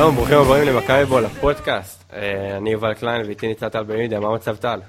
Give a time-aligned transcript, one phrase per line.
[0.00, 2.04] שלום, ברוכים הבאים למכבי בול, הפודקאסט.
[2.12, 4.80] אה, אני יובל קליין ואיתי ניצן טל במידיה, מה המצב טל?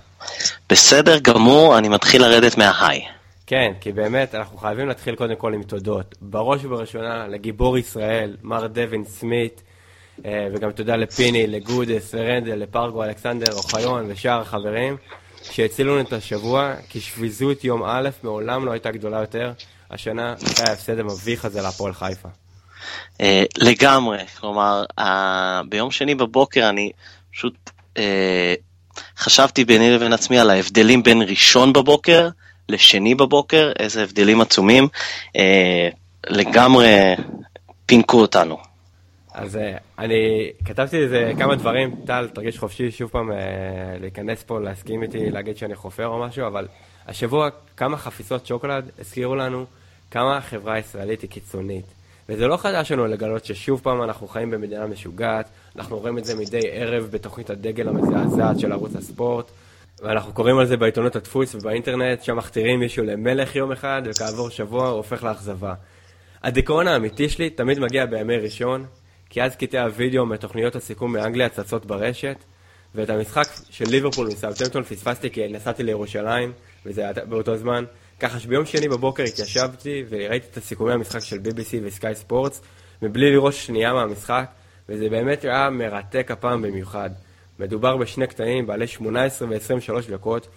[0.70, 3.02] בסדר גמור, אני מתחיל לרדת מה high.
[3.48, 6.16] כן, כי באמת אנחנו חייבים להתחיל קודם כל עם תודות.
[6.22, 9.62] בראש ובראשונה לגיבור ישראל, מר דווין סמית,
[10.26, 14.98] אה, וגם תודה לפיני, לגודס, לרנדל, לפרגו, אלכסנדר, אוחיון ושאר החברים,
[15.44, 19.52] שהצילו לנו את השבוע, כי שביזות יום א' מעולם לא הייתה גדולה יותר,
[19.90, 22.30] השנה אחרי ההפסד המביך הזה להפועל חיפה.
[23.18, 23.24] Uh,
[23.58, 24.84] לגמרי, כלומר,
[25.70, 26.92] ביום שני בבוקר אני
[27.32, 28.00] פשוט uh,
[29.18, 32.30] חשבתי ביני לבין עצמי על ההבדלים בין ראשון בבוקר
[32.70, 34.88] לשני בבוקר, איזה הבדלים עצומים,
[35.28, 35.40] uh,
[36.28, 37.16] לגמרי
[37.86, 38.58] פינקו אותנו.
[39.34, 39.60] אז
[40.00, 43.32] אני כתבתי איזה כמה דברים, טל, תרגיש חופשי שוב פעם
[44.02, 46.68] להיכנס פה, להסכים איתי, להגיד שאני חופר או משהו, אבל
[47.08, 49.66] השבוע כמה חפיסות שוקולד הזכירו לנו
[50.12, 51.86] כמה החברה הישראלית היא קיצונית.
[52.32, 56.36] וזה לא חדש לנו לגלות ששוב פעם אנחנו חיים במדינה משוגעת, אנחנו רואים את זה
[56.36, 59.52] מדי ערב בתוכנית הדגל המזעזעת של ערוץ הספורט,
[60.04, 64.88] ואנחנו קוראים על זה בעיתונות הדפוס ובאינטרנט, שם מכתירים מישהו למלך יום אחד, וכעבור שבוע
[64.88, 65.74] הוא הופך לאכזבה.
[66.44, 68.86] הדיכאון האמיתי שלי תמיד מגיע בימי ראשון,
[69.30, 72.38] כי אז קטעי הוידאו מתוכניות הסיכום מאנגליה צצות ברשת,
[72.96, 76.52] ואת המשחק של ליברפול מסאוטמפטון פספסתי כי נסעתי לירושלים,
[76.86, 77.84] וזה היה באותו זמן,
[78.22, 82.62] ככה שביום שני בבוקר התיישבתי וראיתי את הסיכומי המשחק של BBC וסקאי ספורטס,
[83.02, 84.46] מבלי לראות שנייה מהמשחק,
[84.90, 87.10] וזה באמת היה מרתק הפעם במיוחד.
[87.60, 90.48] מדובר בשני קטעים בעלי 18 ו-23 דקות,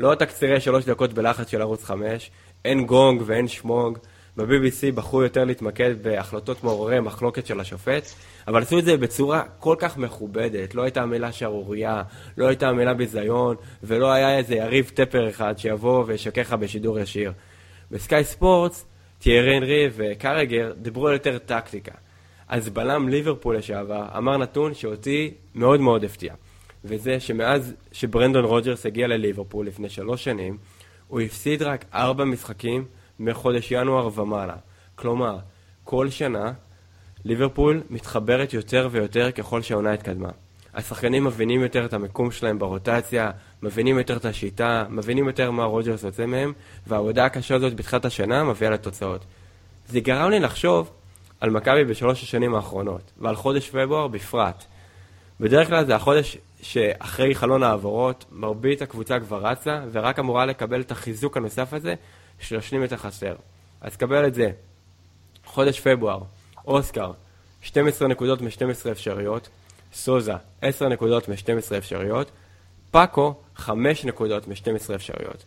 [0.00, 2.30] לא תקצירי 3 דקות בלחץ של ערוץ 5,
[2.64, 3.98] אין גונג ואין שמוג.
[4.36, 8.04] ב-BBC בחרו יותר להתמקד בהחלטות מעוררי מחלוקת של השופט,
[8.48, 12.02] אבל עשו את זה בצורה כל כך מכובדת, לא הייתה המילה שערורייה,
[12.38, 17.32] לא הייתה המילה ביזיון, ולא היה איזה יריב טפר אחד שיבוא וישקר לך בשידור ישיר.
[17.90, 18.86] בסקאי ספורטס,
[19.18, 21.92] תיארי אנרי וקרגר דיברו על יותר טקטיקה.
[22.48, 26.34] אז בלם ליברפול לשעבר אמר נתון שאותי מאוד מאוד הפתיע.
[26.84, 30.58] וזה שמאז שברנדון רוג'רס הגיע לליברפול לפני שלוש שנים,
[31.08, 32.84] הוא הפסיד רק ארבע משחקים
[33.18, 34.56] מחודש ינואר ומעלה.
[34.94, 35.38] כלומר,
[35.84, 36.52] כל שנה
[37.24, 40.30] ליברפול מתחברת יותר ויותר ככל שהעונה התקדמה.
[40.74, 43.30] השחקנים מבינים יותר את המיקום שלהם ברוטציה,
[43.62, 46.52] מבינים יותר את השיטה, מבינים יותר מה רוג'רס יוצא מהם,
[46.86, 49.24] והעבודה הקשה הזאת בתחילת השנה מביאה לתוצאות.
[49.88, 50.90] זה גרם לי לחשוב
[51.40, 54.64] על מכבי בשלוש השנים האחרונות, ועל חודש פברואר בפרט.
[55.40, 60.90] בדרך כלל זה החודש שאחרי חלון העברות, מרבית הקבוצה כבר רצה, ורק אמורה לקבל את
[60.90, 61.94] החיזוק הנוסף הזה,
[62.40, 63.34] שישלים את החסר.
[63.80, 64.50] אז קבל את זה.
[65.44, 66.22] חודש פברואר,
[66.66, 67.12] אוסקר,
[67.60, 69.48] 12 נקודות מ-12 אפשריות,
[69.92, 72.30] סוזה, 10 נקודות מ-12 אפשריות,
[72.90, 75.44] פאקו, 5 נקודות מ-12 אפשריות.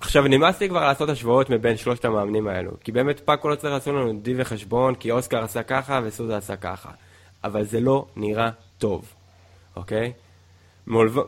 [0.00, 3.74] עכשיו, נמאס לי כבר לעשות השוואות מבין שלושת המאמנים האלו, כי באמת פאקו לא צריך
[3.74, 6.90] לעשות לנו די וחשבון, כי אוסקר עשה ככה וסוזה עשה ככה.
[7.44, 9.14] אבל זה לא נראה טוב,
[9.76, 10.12] אוקיי?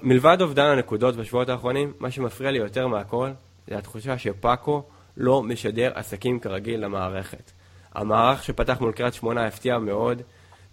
[0.03, 3.31] מלבד אובדן הנקודות בשבועות האחרונים, מה שמפריע לי יותר מהכל,
[3.71, 4.83] זה התחושה שפאקו
[5.17, 7.51] לא משדר עסקים כרגיל למערכת.
[7.95, 10.23] המערך שפתח מול קריית שמונה הפתיע מאוד,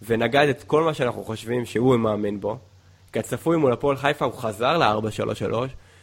[0.02, 2.58] ונגד את כל מה שאנחנו חושבים שהוא מאמין בו.
[3.12, 5.54] כצפוי מול הפועל חיפה הוא חזר ל-4-3-3,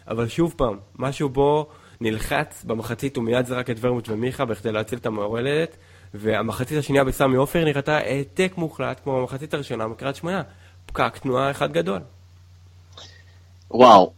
[0.08, 1.68] אבל שוב פעם, משהו בו
[2.02, 5.78] נלחץ במחצית, הוא מיד זרק את ורמוט ומיכה בכדי להציל את המעורלת,
[6.14, 10.42] והמחצית השנייה בסמי עופר נראתה העתק מוחלט כמו המחצית הראשונה מקריית שמונה.
[10.86, 12.00] פקק תנועה אחד גדול.
[13.72, 14.14] וואו,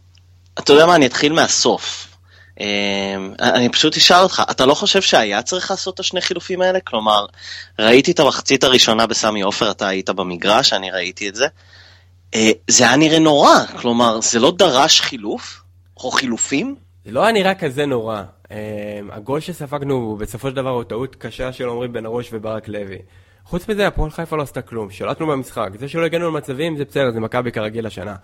[0.58, 2.17] אתה יודע מה, אני אתחיל מהסוף.
[2.60, 6.80] אמ, אני פשוט אשאל אותך, אתה לא חושב שהיה צריך לעשות את השני חילופים האלה?
[6.80, 7.26] כלומר,
[7.78, 11.46] ראיתי את המחצית הראשונה בסמי עופר, אתה היית במגרש, אני ראיתי את זה.
[12.34, 15.60] אה, זה היה נראה נורא, כלומר, זה לא דרש חילוף?
[15.96, 16.74] או חילופים?
[17.04, 18.22] זה לא היה נראה כזה נורא.
[18.50, 18.56] אמ,
[19.10, 22.98] הגול שספגנו בסופו של דבר הוא טעות קשה של עמרי בן ארוש וברק לוי.
[23.44, 25.68] חוץ מזה, הפועל חיפה לא עשתה כלום, שלטנו במשחק.
[25.78, 28.16] זה שלא הגענו למצבים זה בסדר, זה מכבי כרגיל השנה.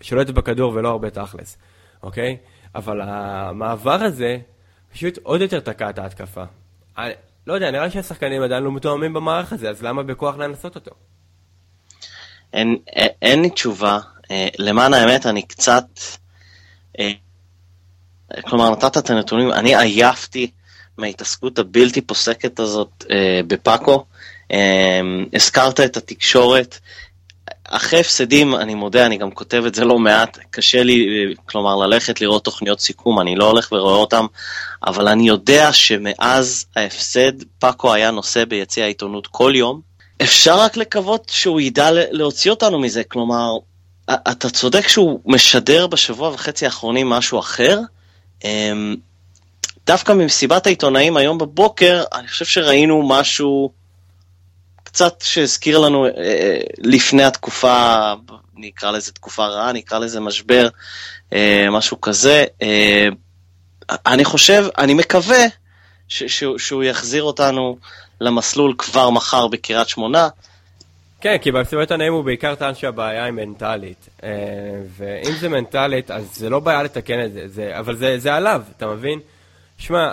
[0.00, 1.56] שולטת בכדור ולא הרבה תכלס,
[2.02, 2.36] אוקיי?
[2.74, 4.38] אבל המעבר הזה
[4.92, 6.44] פשוט עוד יותר תקע את ההתקפה.
[6.98, 7.12] אני,
[7.46, 10.90] לא יודע, נראה שהשחקנים עדיין לא מתואמים במערך הזה, אז למה בכוח לנסות אותו?
[12.52, 12.76] אין,
[13.22, 13.98] אין לי תשובה.
[14.30, 15.84] אה, למען האמת, אני קצת...
[16.98, 17.10] אה,
[18.42, 20.50] כלומר, נתת את הנתונים, אני עייפתי
[20.98, 24.04] מההתעסקות הבלתי פוסקת הזאת אה, בפאקו.
[25.34, 26.78] הזכרת את התקשורת,
[27.74, 31.06] אחרי הפסדים, אני מודה, אני גם כותב את זה לא מעט, קשה לי,
[31.46, 34.26] כלומר, ללכת לראות תוכניות סיכום, אני לא הולך ורואה אותם,
[34.86, 39.80] אבל אני יודע שמאז ההפסד, פאקו היה נושא ביציע העיתונות כל יום.
[40.22, 43.56] אפשר רק לקוות שהוא ידע להוציא אותנו מזה, כלומר,
[44.10, 47.80] אתה צודק שהוא משדר בשבוע וחצי האחרונים משהו אחר.
[48.44, 48.96] אמ,
[49.86, 53.72] דווקא ממסיבת העיתונאים היום בבוקר, אני חושב שראינו משהו
[54.92, 58.12] קצת שהזכיר לנו אה, לפני התקופה,
[58.54, 60.68] נקרא לזה תקופה רעה, נקרא לזה משבר,
[61.32, 62.44] אה, משהו כזה.
[62.62, 63.08] אה,
[64.06, 65.44] אני חושב, אני מקווה
[66.08, 67.78] ש, שהוא, שהוא יחזיר אותנו
[68.20, 70.28] למסלול כבר מחר בקריית שמונה.
[71.20, 74.08] כן, כי במסיבת הנעים הוא בעיקר טען שהבעיה היא מנטלית.
[74.22, 74.28] אה,
[74.96, 78.62] ואם זה מנטלית, אז זה לא בעיה לתקן את זה, זה אבל זה, זה עליו,
[78.76, 79.20] אתה מבין?
[79.78, 80.12] שמע,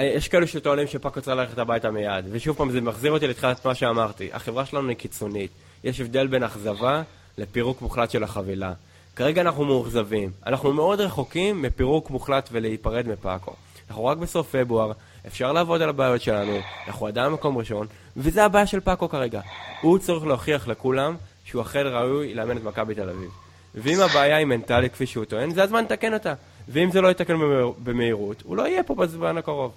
[0.00, 3.74] יש כאלו שטוענים שפאקו צריך ללכת הביתה מיד, ושוב פעם, זה מחזיר אותי לתחילת מה
[3.74, 4.28] שאמרתי.
[4.32, 5.50] החברה שלנו היא קיצונית.
[5.84, 7.02] יש הבדל בין אכזבה
[7.38, 8.72] לפירוק מוחלט של החבילה.
[9.16, 10.30] כרגע אנחנו מאוכזבים.
[10.46, 13.52] אנחנו מאוד רחוקים מפירוק מוחלט ולהיפרד מפאקו.
[13.88, 14.92] אנחנו רק בסוף פברואר,
[15.26, 17.86] אפשר לעבוד על הבעיות שלנו, אנחנו עדיין במקום ראשון,
[18.16, 19.40] וזה הבעיה של פאקו כרגע.
[19.80, 23.30] הוא צריך להוכיח לכולם שהוא אכן ראוי לאמן את מכבי תל אביב.
[23.74, 26.34] ואם הבעיה היא מנטלית כפי שהוא טוען, זה הזמן לתקן אותה.
[26.68, 27.34] ואם זה לא יתקן
[27.78, 29.72] במהירות, הוא לא יהיה פה בזמן הקרוב.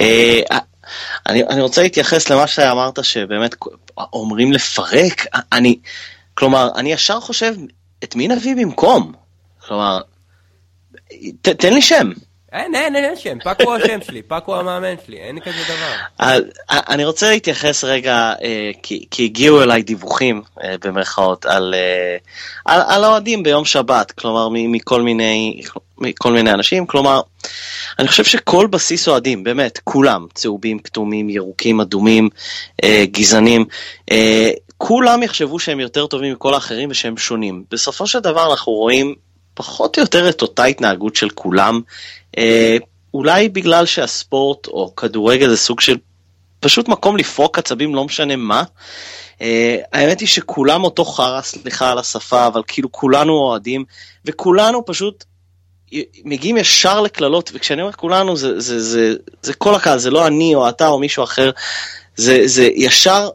[0.00, 0.40] אה,
[1.28, 3.54] אני, רוצה להתייחס למה שאמרת, שבאמת
[3.98, 5.26] אומרים לפרק.
[5.52, 5.78] אני,
[6.34, 7.54] כלומר, אני ישר חושב,
[8.04, 9.12] את מי נביא במקום?
[9.66, 10.00] כלומר,
[11.42, 12.10] תן לי שם.
[12.56, 16.38] אין, אין, אין שם, פאקו השם שלי, פאקו המאמן שלי, אין כזה דבר.
[16.70, 21.74] אני רוצה להתייחס רגע, אה, כי הגיעו אליי דיווחים, אה, במרכאות, על
[23.04, 25.60] האוהדים ביום שבת, כלומר, מכל מיני,
[25.98, 27.20] מכל מיני אנשים, כלומר,
[27.98, 32.28] אני חושב שכל בסיס אוהדים, באמת, כולם, צהובים, כתומים, ירוקים, אדומים,
[32.84, 33.64] אה, גזענים,
[34.78, 37.64] כולם יחשבו שהם יותר טובים מכל האחרים ושהם שונים.
[37.70, 39.14] בסופו של דבר אנחנו רואים
[39.56, 41.80] פחות או יותר את אותה התנהגות של כולם.
[42.38, 42.76] אה,
[43.14, 45.96] אולי בגלל שהספורט או כדורגל זה סוג של
[46.60, 48.62] פשוט מקום לפרוק עצבים, לא משנה מה.
[49.40, 53.84] אה, האמת היא שכולם אותו חרא, סליחה על השפה, אבל כאילו כולנו אוהדים,
[54.24, 55.24] וכולנו פשוט
[56.24, 60.54] מגיעים ישר לקללות, וכשאני אומר כולנו זה, זה, זה, זה, כל הקהל, זה לא אני
[60.54, 61.50] או אתה או מישהו אחר,
[62.16, 63.28] זה, זה ישר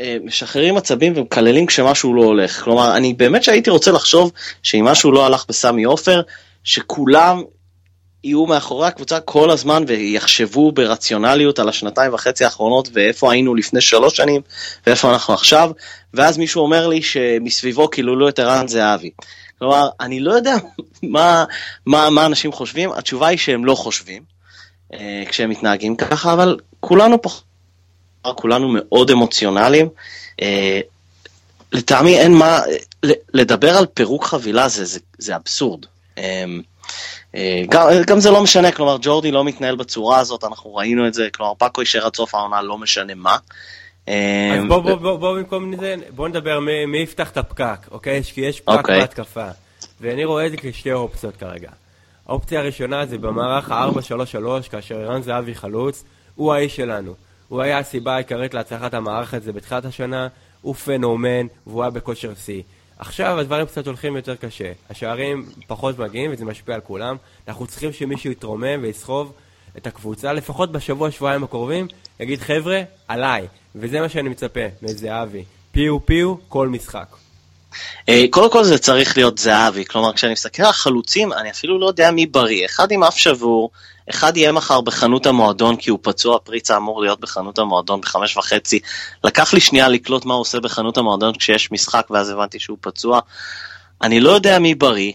[0.00, 2.64] אה, משחררים עצבים ומקללים כשמשהו לא הולך.
[2.64, 4.32] כלומר, אני באמת שהייתי רוצה לחשוב
[4.62, 6.22] שאם משהו לא הלך בסמי עופר,
[6.64, 7.42] שכולם
[8.24, 14.16] יהיו מאחורי הקבוצה כל הזמן ויחשבו ברציונליות על השנתיים וחצי האחרונות ואיפה היינו לפני שלוש
[14.16, 14.40] שנים
[14.86, 15.70] ואיפה אנחנו עכשיו,
[16.14, 19.10] ואז מישהו אומר לי שמסביבו קיללו את ערן זהבי.
[19.58, 20.54] כלומר, אני לא יודע
[21.02, 21.44] מה,
[21.86, 24.22] מה, מה אנשים חושבים, התשובה היא שהם לא חושבים
[24.94, 27.30] אה, כשהם מתנהגים ככה, אבל כולנו פה,
[28.34, 29.88] כולנו מאוד אמוציונליים.
[30.42, 30.80] אה,
[31.72, 32.60] לטעמי אין מה,
[33.34, 35.86] לדבר על פירוק חבילה זה, זה, זה אבסורד.
[36.18, 36.44] אה, אה,
[37.68, 41.28] גם, גם זה לא משנה, כלומר ג'ורדי לא מתנהל בצורה הזאת, אנחנו ראינו את זה,
[41.34, 43.36] כלומר פאקו יישאר עד סוף העונה, לא משנה מה.
[44.08, 47.78] אה, אז בוא, בוא, בוא, בוא במקום זה, בוא נדבר מי, מי יפתח את הפקק,
[47.90, 48.22] אוקיי?
[48.22, 49.00] כי יש פקק אוקיי.
[49.00, 49.48] בהתקפה,
[50.00, 51.70] ואני רואה את זה כשתי אופציות כרגע.
[52.28, 56.04] האופציה הראשונה זה במערך ה-4-3-3, כאשר ערן זהבי חלוץ,
[56.34, 57.14] הוא האיש שלנו.
[57.48, 60.28] הוא היה הסיבה העיקרית להצלחת המערך הזה בתחילת השנה,
[60.60, 62.62] הוא פנומן, והוא היה בכושר שיא.
[62.98, 64.72] עכשיו הדברים קצת הולכים יותר קשה.
[64.90, 67.16] השערים פחות מגיעים וזה משפיע על כולם.
[67.48, 69.32] אנחנו צריכים שמישהו יתרומם ויסחוב
[69.76, 71.86] את הקבוצה, לפחות בשבוע, שבועיים הקרובים,
[72.20, 73.46] יגיד חבר'ה, עליי.
[73.74, 75.44] וזה מה שאני מצפה מזהבי.
[75.72, 77.16] פיו פיו, כל משחק.
[78.08, 81.86] אה, קודם כל זה צריך להיות זהבי, כלומר כשאני מסתכל על חלוצים, אני אפילו לא
[81.86, 82.66] יודע מי בריא.
[82.66, 83.70] אחד עם אף שבור,
[84.10, 88.80] אחד יהיה מחר בחנות המועדון כי הוא פצוע, פריצה אמור להיות בחנות המועדון בחמש וחצי.
[89.24, 93.20] לקח לי שנייה לקלוט מה הוא עושה בחנות המועדון כשיש משחק ואז הבנתי שהוא פצוע.
[94.02, 95.12] אני לא יודע מי בריא.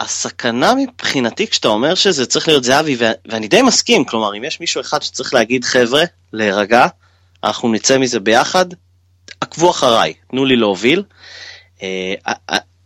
[0.00, 2.96] הסכנה מבחינתי כשאתה אומר שזה צריך להיות זהבי,
[3.28, 6.86] ואני די מסכים, כלומר אם יש מישהו אחד שצריך להגיד חבר'ה, להירגע,
[7.44, 8.66] אנחנו נצא מזה ביחד,
[9.40, 11.02] עקבו אחריי, תנו לי להוביל.
[11.82, 12.14] אה,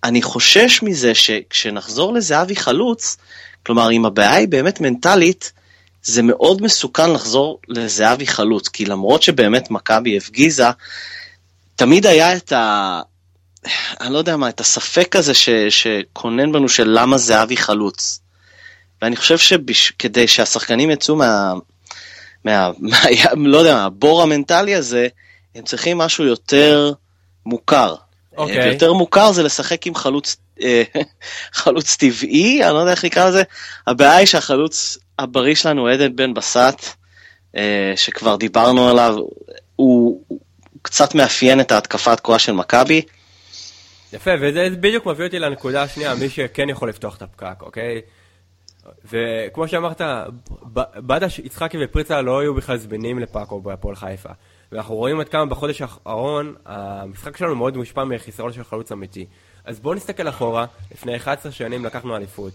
[0.05, 3.17] אני חושש מזה שכשנחזור לזהבי חלוץ,
[3.67, 5.53] כלומר, אם הבעיה היא באמת מנטלית,
[6.03, 10.65] זה מאוד מסוכן לחזור לזהבי חלוץ, כי למרות שבאמת מכבי הפגיזה,
[11.77, 13.01] תמיד היה את ה...
[14.01, 15.49] אני לא יודע מה, את הספק הזה ש...
[15.69, 18.21] שכונן בנו של למה זהבי חלוץ.
[19.03, 20.37] ואני חושב שכדי שבש...
[20.37, 21.53] שהשחקנים יצאו מה...
[22.45, 22.71] מה...
[22.81, 22.99] מה...
[23.37, 25.09] לא יודע, מהבור המנטלי הזה,
[25.55, 26.93] הם צריכים משהו יותר
[27.47, 27.95] מוכר.
[28.37, 28.63] אוקיי.
[28.63, 28.73] Okay.
[28.73, 30.83] יותר מוכר זה לשחק עם חלוץ אה,
[31.63, 33.43] חלוץ טבעי, אני לא יודע איך נקרא לזה.
[33.87, 36.97] הבעיה היא שהחלוץ הבריא שלנו, עדן בן בסט,
[37.57, 39.17] אה, שכבר דיברנו עליו,
[39.77, 40.23] הוא,
[40.83, 43.03] קצת מאפיין את ההתקפת כוח של מכבי.
[44.13, 48.01] יפה, וזה בדיוק מביא אותי לנקודה השנייה, מי שכן יכול לפתוח את הפקק, אוקיי?
[49.05, 50.01] וכמו שאמרת,
[50.97, 54.29] בדה יצחקי ופריצה לא היו בכלל זמינים לפאקו בהפועל חיפה.
[54.73, 59.27] ואנחנו רואים עד כמה בחודש האחרון, המשחק שלנו מאוד מושפע מחיסרון של חלוץ אמיתי.
[59.65, 62.53] אז בואו נסתכל אחורה, לפני 11 שנים לקחנו אליפות.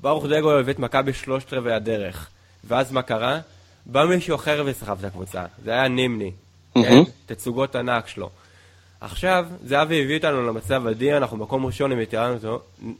[0.00, 2.28] ברוך דגו הביא את מכבי שלושת רבעי הדרך.
[2.64, 3.40] ואז מה קרה?
[3.86, 5.44] בא מישהו אחר וסחב את הקבוצה.
[5.64, 6.32] זה היה נימני.
[6.74, 7.02] כן?
[7.26, 8.30] תצוגות ענק שלו.
[9.00, 12.38] עכשיו, זהבי הביא אותנו למצב אדיר, אנחנו מקום ראשון עם יתרון,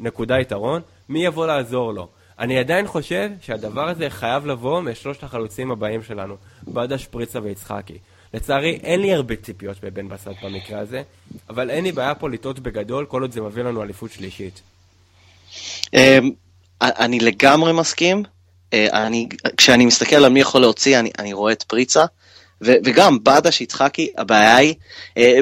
[0.00, 2.08] נקודה יתרון, מי יבוא לעזור לו?
[2.38, 7.98] אני עדיין חושב שהדבר הזה חייב לבוא משלושת החלוצים הבאים שלנו, בדה שפריצה ויצחקי.
[8.34, 11.02] לצערי, אין לי הרבה ציפיות בבן בסט במקרה הזה,
[11.50, 14.60] אבל אין לי בעיה פה לטעות בגדול, כל עוד זה מביא לנו אליפות שלישית.
[15.94, 16.30] אמ,
[16.80, 18.22] אני לגמרי מסכים.
[18.72, 22.04] אה, אני, כשאני מסתכל על מי יכול להוציא, אני, אני רואה את פריצה,
[22.62, 24.74] ו, וגם בדש יצחקי, הבעיה היא,
[25.16, 25.38] אה,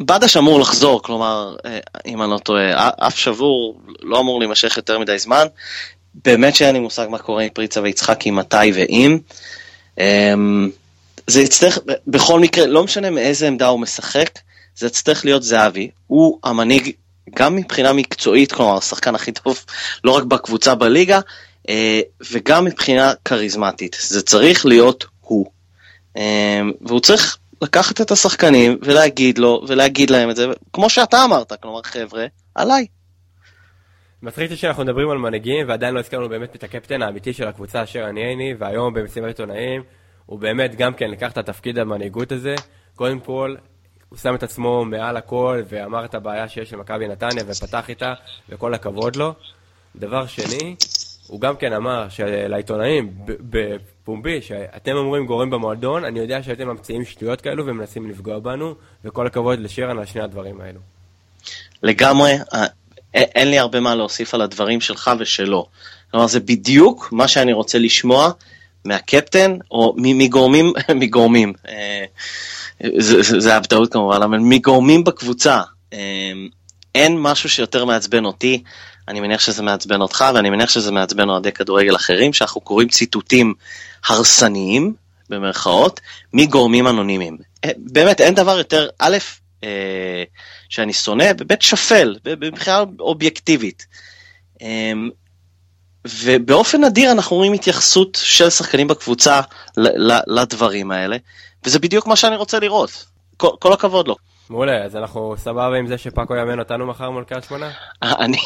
[0.00, 4.98] בדש אמור לחזור, כלומר, אה, אם אני לא טועה, אף שבור לא אמור להימשך יותר
[4.98, 5.46] מדי זמן.
[6.14, 9.18] באמת שאין לי מושג מה קורה עם פריצה ויצחקי, מתי ואם.
[11.26, 14.38] זה יצטרך, בכל מקרה, לא משנה מאיזה עמדה הוא משחק,
[14.76, 15.90] זה יצטרך להיות זהבי.
[16.06, 16.90] הוא המנהיג,
[17.34, 19.64] גם מבחינה מקצועית, כלומר, השחקן הכי טוב,
[20.04, 21.20] לא רק בקבוצה בליגה,
[21.68, 22.00] אה,
[22.32, 23.96] וגם מבחינה כריזמטית.
[24.00, 25.46] זה צריך להיות הוא.
[26.16, 31.52] אמ, והוא צריך לקחת את השחקנים ולהגיד לו, ולהגיד להם את זה, כמו שאתה אמרת,
[31.62, 32.86] כלומר, חבר'ה, עליי.
[34.22, 37.82] מצחיק אותי שאנחנו מדברים על מנהיגים, ועדיין לא הזכרנו באמת את הקפטן האמיתי של הקבוצה
[37.82, 39.82] אשר אני הייני, והיום במסיבת עיתונאים,
[40.26, 42.54] הוא באמת גם כן לקח את התפקיד המנהיגות הזה.
[42.96, 43.54] קודם כל,
[44.08, 48.14] הוא שם את עצמו מעל הכל, ואמר את הבעיה שיש למכבי נתניה, ופתח איתה,
[48.48, 49.34] וכל הכבוד לו.
[49.96, 50.76] דבר שני,
[51.26, 52.06] הוא גם כן אמר
[52.48, 58.74] לעיתונאים בפומבי, שאתם אומרים גורם במועדון, אני יודע שאתם ממציאים שטויות כאלו ומנסים לפגוע בנו,
[59.04, 60.80] וכל הכבוד לשרן על שני הדברים האלו.
[61.82, 62.32] לגמרי,
[63.14, 65.66] אין לי הרבה מה להוסיף על הדברים שלך ושלו.
[66.10, 68.30] כלומר, זה בדיוק מה שאני רוצה לשמוע
[68.84, 72.04] מהקפטן, או מגורמים, מגורמים, אה,
[73.20, 75.60] זה היה בטעות כמובן, אבל מגורמים בקבוצה.
[75.92, 76.32] אה,
[76.94, 78.62] אין משהו שיותר מעצבן אותי,
[79.08, 83.54] אני מניח שזה מעצבן אותך, ואני מניח שזה מעצבן אוהדי כדורגל אחרים, שאנחנו קוראים ציטוטים
[84.08, 84.94] הרסניים,
[85.28, 86.00] במרכאות,
[86.32, 87.38] מגורמים אנונימיים.
[87.64, 89.16] אה, באמת, אין דבר יותר, א',
[90.68, 93.86] שאני שונא, באמת שפל, מבחינה אובייקטיבית.
[96.06, 99.40] ובאופן נדיר אנחנו רואים התייחסות של שחקנים בקבוצה
[100.26, 101.16] לדברים האלה,
[101.64, 103.04] וזה בדיוק מה שאני רוצה לראות.
[103.36, 104.16] כל, כל הכבוד לו.
[104.50, 107.70] מעולה, אז אנחנו סבבה עם זה שפאקו יאמן אותנו מחר מול קריית שמונה?
[108.02, 108.38] אני...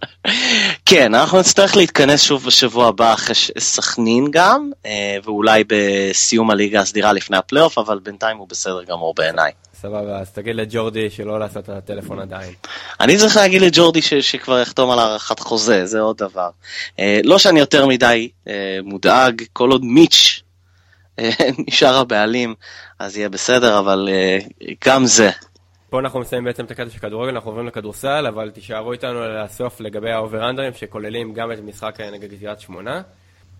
[0.88, 7.12] כן, אנחנו נצטרך להתכנס שוב בשבוע הבא אחרי סכנין גם, אה, ואולי בסיום הליגה הסדירה
[7.12, 9.52] לפני הפלייאוף, אבל בינתיים הוא בסדר גמור בעיניי.
[9.86, 12.54] סבבה, אז תגיד לג'ורדי שלא לעשות את הטלפון עדיין.
[13.00, 16.50] אני צריך להגיד לג'ורדי ש- שכבר יחתום על הארכת חוזה, זה עוד דבר.
[16.98, 20.42] אה, לא שאני יותר מדי אה, מודאג, כל עוד מיץ'
[21.18, 21.30] אה,
[21.68, 22.54] נשאר הבעלים,
[22.98, 24.38] אז יהיה בסדר, אבל אה,
[24.84, 25.30] גם זה.
[25.90, 29.80] פה אנחנו מסיימים בעצם את הקטע של כדורגל, אנחנו עוברים לכדורסל, אבל תישארו איתנו לסוף
[29.80, 33.02] לגבי האובר-אנדרים, שכוללים גם את המשחק נגד קריית שמונה.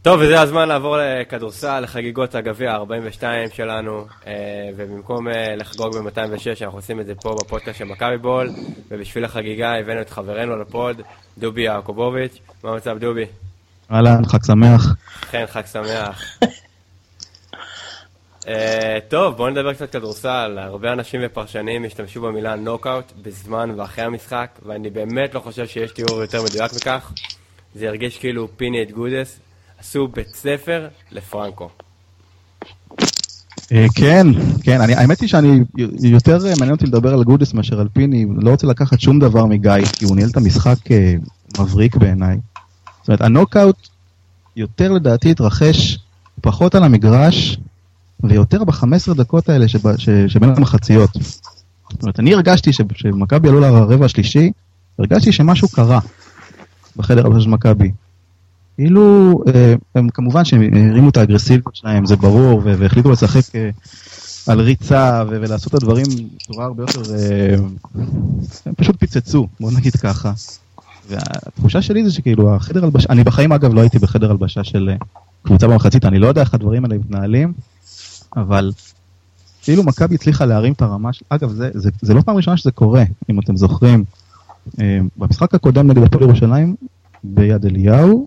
[0.06, 3.22] טוב, וזה הזמן לעבור לכדורסל, לחגיגות הגביע ה-42
[3.54, 4.32] שלנו, אה,
[4.76, 8.50] ובמקום אה, לחגוג ב-206, אנחנו עושים את זה פה בפודקאסט של מכבי בול,
[8.88, 11.02] ובשביל החגיגה הבאנו את חברנו לפוד,
[11.38, 12.38] דובי יעקובוביץ'.
[12.64, 13.25] מה המצב, דובי?
[13.92, 14.94] אהלן, חג שמח.
[15.30, 16.38] כן, חג שמח.
[18.40, 18.46] uh,
[19.08, 20.58] טוב, בואו נדבר קצת כדורסל.
[20.60, 26.20] הרבה אנשים ופרשנים השתמשו במילה נוקאוט בזמן ואחרי המשחק, ואני באמת לא חושב שיש תיאור
[26.20, 27.12] יותר מדויק מכך.
[27.75, 29.40] זה הרגיש כאילו פיני את גודס,
[29.78, 31.68] עשו בית ספר לפרנקו.
[33.73, 34.26] אה, כן,
[34.62, 35.61] כן, האמת היא שאני,
[36.02, 39.85] יותר מעניין אותי לדבר על גודס מאשר על פיני, לא רוצה לקחת שום דבר מגיא,
[39.92, 41.14] כי הוא ניהל את המשחק אה,
[41.59, 42.38] מבריק בעיניי.
[43.00, 43.88] זאת אומרת, הנוקאוט
[44.56, 45.99] יותר לדעתי התרחש
[46.40, 47.59] פחות על המגרש,
[48.21, 49.68] ויותר ב-15 דקות האלה
[50.28, 51.11] שבין המחציות.
[51.90, 54.52] זאת אומרת, אני הרגשתי שמכבי עלו לרבע השלישי,
[54.99, 55.99] הרגשתי שמשהו קרה
[56.97, 57.90] בחדר של מכבי.
[58.76, 63.71] כאילו, אה, הם כמובן שהם הרימו את האגרסיביות שלהם, זה ברור, והחליטו לשחק אה,
[64.47, 66.06] על ריצה ולעשות את הדברים
[66.37, 67.14] בצורה הרבה יותר...
[67.14, 67.54] אה,
[68.66, 70.33] הם פשוט פיצצו, בוא נגיד ככה.
[71.09, 74.90] והתחושה שלי זה שכאילו החדר הלבשה, אני בחיים אגב לא הייתי בחדר הלבשה של
[75.42, 77.52] קבוצה במחצית, אני לא יודע איך הדברים האלה מתנהלים,
[78.37, 78.73] אבל
[79.62, 81.25] כאילו מכבי הצליחה להרים את הרמה, של...
[81.28, 84.04] אגב זה, זה, זה לא פעם ראשונה שזה קורה, אם אתם זוכרים.
[85.16, 86.76] במשחק הקודם נגד הפועל ירושלים,
[87.25, 88.26] ביד אליהו,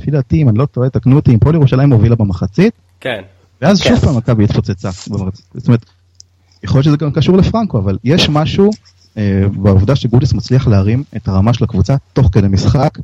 [0.00, 2.74] לפי דעתי, אם אני לא טועה, תקנו אותי, אם פועל ירושלים הובילה במחצית.
[3.00, 3.22] כן.
[3.62, 3.88] ואז כן.
[3.88, 5.46] שוב פעם מכבי התפוצצה במחצית.
[5.54, 5.84] זאת אומרת,
[6.62, 8.70] יכול להיות שזה גם קשור לפרנקו, אבל יש משהו
[9.16, 12.98] אה, בעובדה שגודיס מצליח להרים את הרמה של הקבוצה תוך כדי משחק,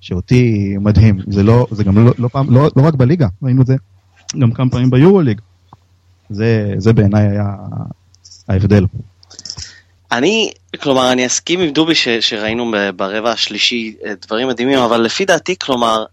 [0.00, 1.18] שאותי מדהים.
[1.26, 3.76] זה לא, זה גם לא, לא פעם, לא, לא רק בליגה, ראינו את זה
[4.38, 5.40] גם כמה פעמים ביורוליג.
[6.30, 7.54] זה, זה בעיניי היה
[8.48, 8.86] ההבדל.
[10.12, 10.52] אני,
[10.82, 15.58] כלומר, אני אסכים עם דובי ש, שראינו ברבע השלישי אה, דברים מדהימים, אבל לפי דעתי,
[15.58, 16.04] כלומר,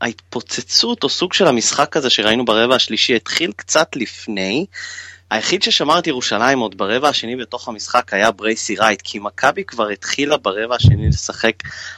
[0.00, 4.66] ההתפוצצות או סוג של המשחק הזה שראינו ברבע השלישי התחיל קצת לפני,
[5.30, 9.88] היחיד ששמר את ירושלים עוד ברבע השני בתוך המשחק היה ברייסי רייט, כי מכבי כבר
[9.88, 11.54] התחילה ברבע השני לשחק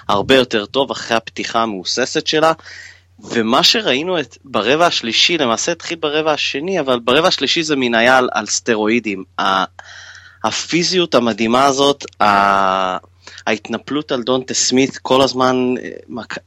[0.09, 2.53] הרבה יותר טוב אחרי הפתיחה המהוססת שלה,
[3.21, 8.19] ומה שראינו את, ברבע השלישי, למעשה התחיל ברבע השני, אבל ברבע השלישי זה מין היה
[8.19, 9.25] על, על סטרואידים.
[10.45, 12.05] הפיזיות המדהימה הזאת,
[13.47, 15.75] ההתנפלות על דונטה סמית, כל הזמן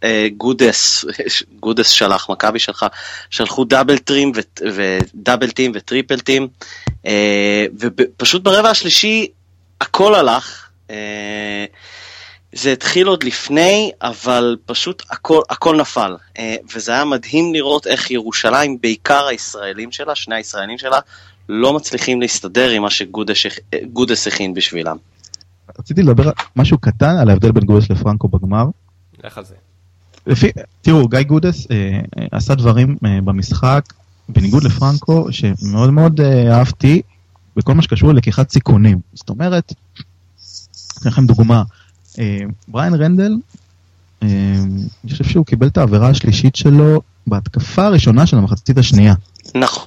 [0.03, 1.05] אה, גודס,
[1.59, 2.85] גודס שלח, מכבי שלח,
[3.29, 4.31] שלחו double team
[4.73, 6.47] ו double team ו triple team,
[7.05, 9.27] אה, ופשוט ברבע השלישי
[9.81, 10.67] הכל הלך.
[10.89, 11.65] אה,
[12.51, 16.15] זה התחיל עוד לפני, אבל פשוט הכל, הכל נפל.
[16.73, 20.99] וזה היה מדהים לראות איך ירושלים, בעיקר הישראלים שלה, שני הישראלים שלה,
[21.49, 24.97] לא מצליחים להסתדר עם מה שגודס הכין בשבילם.
[25.79, 28.65] רציתי לדבר משהו קטן על ההבדל בין גודס לפרנקו בגמר.
[29.23, 29.55] לך על זה.
[30.27, 30.47] לפי,
[30.81, 33.93] תראו, גיא גודס אה, אה, עשה דברים אה, במשחק,
[34.29, 37.01] בניגוד לפרנקו, שמאוד מאוד אה, אהבתי,
[37.55, 38.99] בכל מה שקשור ללקיחת סיכונים.
[39.13, 39.73] זאת אומרת,
[40.99, 41.63] אתן לכם דוגמה,
[42.19, 43.31] אה, בריין רנדל,
[44.23, 44.27] אה,
[45.03, 49.13] אני חושב שהוא קיבל את העבירה השלישית שלו בהתקפה הראשונה של המחצית השנייה.
[49.55, 49.85] נכון.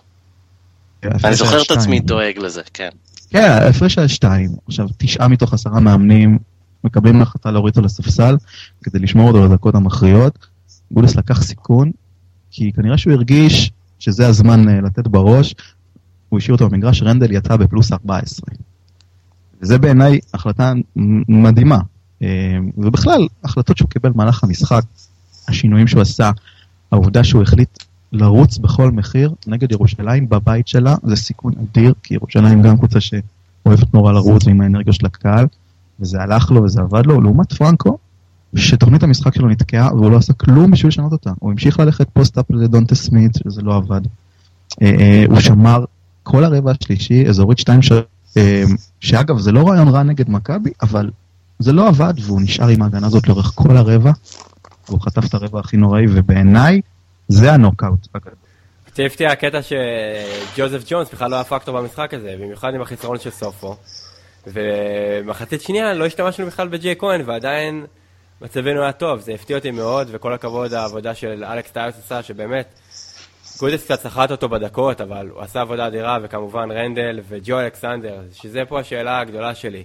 [1.05, 2.89] אני זוכר את עצמי דואג לזה, כן.
[3.31, 4.51] כן, ההפרש היה שתיים.
[4.67, 6.39] עכשיו, תשעה מתוך עשרה מאמנים
[6.85, 8.37] מקבלים החלטה להוריד אותו לספסל
[8.83, 10.47] כדי לשמור אותו לדקות המכריעות.
[10.93, 11.91] גודס לקח סיכון,
[12.51, 15.55] כי כנראה שהוא הרגיש שזה הזמן אה, לתת בראש.
[16.29, 18.55] הוא השאיר אותו במגרש, רנדל יצא בפלוס 14.
[19.61, 20.73] וזה בעיניי החלטה
[21.29, 21.79] מדהימה.
[21.79, 22.25] אה,
[22.79, 24.83] ובכלל, החלטות שהוא קיבל במהלך המשחק,
[25.49, 26.31] השינויים שהוא עשה,
[26.93, 32.63] העובדה שהוא החליט לרוץ בכל מחיר נגד ירושלים בבית שלה, זה סיכון אדיר, כי ירושלים
[32.63, 35.47] גם קבוצה שאוהבת נורא לרוץ עם האנרגיה של הקהל,
[36.01, 37.99] וזה הלך לו וזה עבד לו, לעומת פרנקו,
[38.55, 41.33] שתוכנית המשחק שלו נתקעה והוא לא עשה כלום בשביל לשנות אותה.
[41.39, 44.01] הוא המשיך ללכת post-up לדונטה סמית, שזה לא עבד.
[44.83, 45.85] אה, אה, הוא שמר
[46.23, 47.93] כל הרבע השלישי, אזורית 2 ש...
[48.37, 48.65] אה,
[49.01, 51.11] שאגב, זה לא רעיון רע נגד מכבי, אבל
[51.59, 54.13] זה לא עבד, והוא נשאר עם ההגנה הזאת לאורך כל הרבע,
[54.89, 56.81] והוא חטף את הרבע הכי נוראי, ובעיניי,
[57.31, 58.07] זה הנוקאוט.
[58.89, 63.31] אותי הפתיע הקטע שג'וזף ג'ונס בכלל לא היה פקטור במשחק הזה, במיוחד עם החיסרון של
[63.31, 63.77] סופו.
[64.47, 67.87] ומחצית שנייה לא השתמשנו בכלל בג'יי כהן, ועדיין
[68.41, 69.21] מצבנו היה טוב.
[69.21, 72.75] זה הפתיע אותי מאוד, וכל הכבוד העבודה של אלכס טיוס עשה, שבאמת,
[73.59, 78.63] גודס קצת סחט אותו בדקות, אבל הוא עשה עבודה אדירה, וכמובן רנדל וג'ו אלכסנדר, שזה
[78.69, 79.85] פה השאלה הגדולה שלי.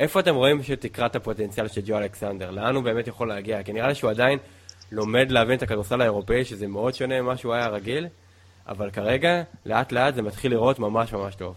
[0.00, 2.50] איפה אתם רואים שתקרת הפוטנציאל של ג'ו אלכסנדר?
[2.50, 3.62] לאן הוא באמת יכול להגיע?
[3.62, 4.38] כי נראה לי שהוא עדיין
[4.92, 8.06] לומד להבין את הכדורסל האירופאי, שזה מאוד שונה ממה שהוא היה רגיל,
[8.68, 11.54] אבל כרגע, לאט לאט זה מתחיל לראות ממש ממש טוב.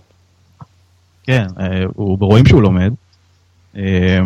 [1.23, 2.93] כן, אה, רואים שהוא לומד.
[3.77, 4.19] אה,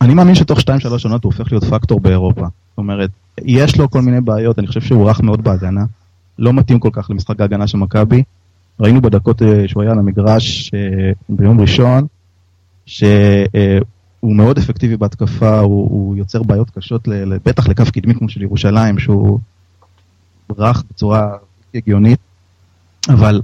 [0.00, 0.62] אני מאמין שתוך 2-3
[0.98, 2.40] שנות הוא הופך להיות פקטור באירופה.
[2.40, 3.10] זאת אומרת,
[3.44, 5.84] יש לו כל מיני בעיות, אני חושב שהוא רך מאוד בהגנה.
[6.38, 8.22] לא מתאים כל כך למשחק ההגנה של מכבי.
[8.80, 10.70] ראינו בדקות אה, שהוא היה על המגרש
[11.28, 12.06] ביום ראשון,
[14.22, 17.08] הוא מאוד אפקטיבי בהתקפה, הוא, הוא יוצר בעיות קשות,
[17.44, 19.38] בטח לקו קדמי כמו של ירושלים, שהוא
[20.58, 21.36] רך בצורה
[21.74, 22.18] הגיונית,
[23.08, 23.42] אבל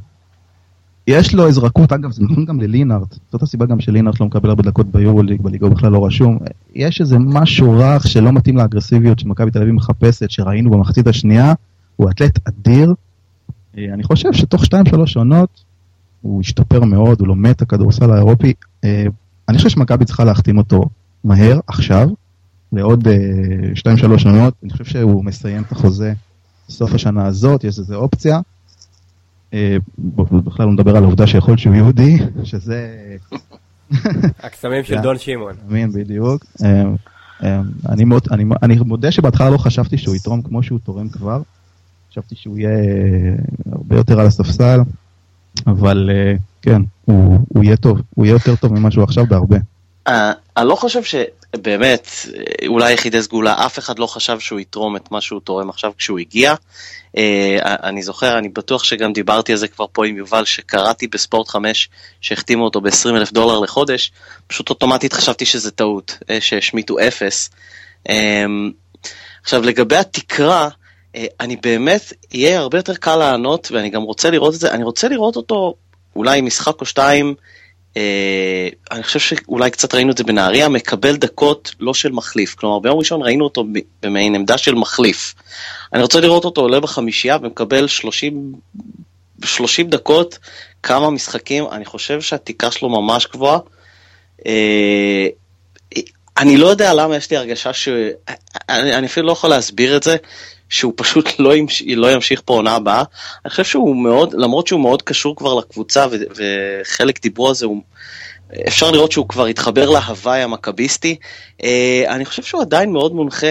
[1.07, 4.49] יש לו איזו רכות, אגב זה נכון גם ללינארט, זאת הסיבה גם שלינארט לא מקבל
[4.49, 6.39] הרבה דקות ביורוליג, בליגה הוא בכלל לא רשום,
[6.75, 11.55] יש איזה משהו רך שלא מתאים לאגרסיביות שמכבי תל אביב מחפשת, שראינו במחצית השנייה,
[11.97, 12.95] הוא אתלט אדיר,
[13.79, 14.69] אה, אני חושב שתוך 2-3
[15.17, 15.65] עונות
[16.23, 18.53] הוא השתפר מאוד, הוא לומד את הכדורסל האירופי,
[18.85, 19.07] אה,
[19.49, 20.85] אני חושב שמכבי צריכה להחתים אותו
[21.25, 22.09] מהר, עכשיו,
[22.73, 23.09] לעוד 2-3
[24.15, 26.13] uh, שנות, אני חושב שהוא מסיים את החוזה
[26.69, 28.41] בסוף השנה הזאת, יש איזו אופציה.
[29.51, 29.55] Uh,
[30.47, 33.07] בכלל הוא מדבר על העובדה שיכול להיות שהוא יהודי, שזה...
[34.43, 35.55] הקסמים של דון שמעון.
[35.71, 36.45] אמין, בדיוק.
[36.45, 36.63] Uh,
[37.41, 37.45] uh,
[37.89, 41.43] אני, מוד, אני, אני מודה שבהתחלה לא חשבתי שהוא יתרום כמו שהוא תורם כבר.
[42.11, 42.79] חשבתי שהוא יהיה
[43.73, 44.81] הרבה יותר על הספסל,
[45.67, 49.57] אבל uh, כן, הוא, הוא יהיה טוב, הוא יהיה יותר טוב ממה שהוא עכשיו בהרבה.
[50.09, 50.11] Uh,
[50.57, 52.09] אני לא חושב שבאמת,
[52.67, 56.19] אולי יחידי סגולה, אף אחד לא חשב שהוא יתרום את מה שהוא תורם עכשיו כשהוא
[56.19, 56.55] הגיע.
[56.55, 57.21] Uh,
[57.65, 61.89] אני זוכר, אני בטוח שגם דיברתי על זה כבר פה עם יובל, שקראתי בספורט 5
[62.21, 64.13] שהחתימו אותו ב-20 אלף דולר לחודש,
[64.47, 67.51] פשוט אוטומטית חשבתי שזה טעות, uh, שהשמיטו אפס.
[69.43, 70.69] עכשיו לגבי התקרה,
[71.41, 75.09] אני באמת, יהיה הרבה יותר קל לענות, ואני גם רוצה לראות את זה, אני רוצה
[75.09, 75.75] לראות אותו
[76.17, 77.35] אולי משחק או שתיים,
[77.97, 82.55] אה, אני חושב שאולי קצת ראינו את זה בנהריה, מקבל דקות לא של מחליף.
[82.55, 83.65] כלומר, ביום ראשון ראינו אותו
[84.03, 85.35] במעין עמדה של מחליף.
[85.93, 88.53] אני רוצה לראות אותו עולה בחמישייה ומקבל 30,
[89.45, 90.39] 30 דקות,
[90.83, 93.59] כמה משחקים, אני חושב שהתקרה שלו ממש גבוהה.
[94.47, 95.27] אה,
[96.39, 97.89] אני לא יודע למה יש לי הרגשה ש...
[98.69, 100.17] אני, אני אפילו לא יכול להסביר את זה,
[100.69, 103.03] שהוא פשוט לא, ימש, לא ימשיך פה עונה הבאה.
[103.45, 107.67] אני חושב שהוא מאוד, למרות שהוא מאוד קשור כבר לקבוצה, ו, וחלק דיברו על זה,
[107.67, 107.83] הוא,
[108.67, 111.17] אפשר לראות שהוא כבר התחבר להוואי המכביסטי.
[111.63, 113.47] אה, אני חושב שהוא עדיין מאוד מונחה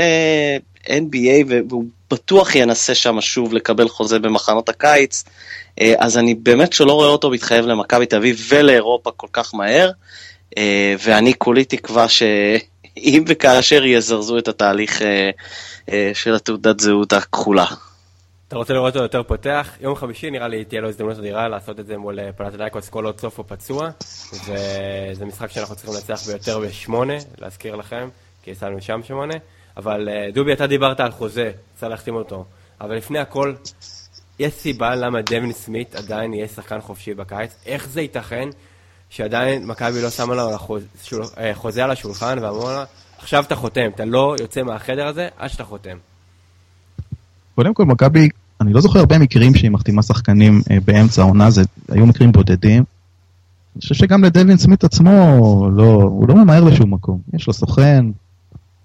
[0.87, 5.23] NBA, והוא בטוח ינסה שם שוב לקבל חוזה במחנות הקיץ.
[5.81, 9.91] אה, אז אני באמת שלא רואה אותו מתחייב למכבי תל אביב ולאירופה כל כך מהר,
[10.57, 12.05] אה, ואני כולי תקווה
[12.97, 15.01] שאם וכאשר יזרזו את התהליך
[16.13, 17.65] של התעודת זהות הכחולה.
[18.47, 19.69] אתה רוצה לראות אותו יותר פותח?
[19.81, 23.19] יום חמישי נראה לי תהיה לו הזדמנות אדירה לעשות את זה מול פלטדייקוס כל עוד
[23.19, 23.89] סוף הוא פצוע,
[24.33, 28.09] וזה משחק שאנחנו צריכים לנצח ביותר בשמונה, להזכיר לכם,
[28.43, 29.33] כי יצאנו שם שמונה.
[29.77, 32.45] אבל דובי, אתה דיברת על חוזה, צריך להחתים אותו.
[32.81, 33.53] אבל לפני הכל,
[34.39, 37.51] יש סיבה למה דווין סמית עדיין יהיה שחקן חופשי בקיץ?
[37.65, 38.49] איך זה ייתכן
[39.09, 42.83] שעדיין מכבי לא שמה לו uh, חוזה על השולחן ואמרו לה,
[43.17, 45.97] עכשיו אתה חותם, אתה לא יוצא מהחדר הזה עד שאתה חותם.
[47.55, 48.29] קודם כל, מכבי,
[48.61, 52.83] אני לא זוכר הרבה מקרים שהיא מחתימה שחקנים uh, באמצע העונה, זה היו מקרים בודדים.
[53.75, 55.09] אני חושב שגם לדווין סמית עצמו,
[55.75, 57.19] לא, הוא לא ממהר לשום מקום.
[57.33, 58.05] יש לו סוכן,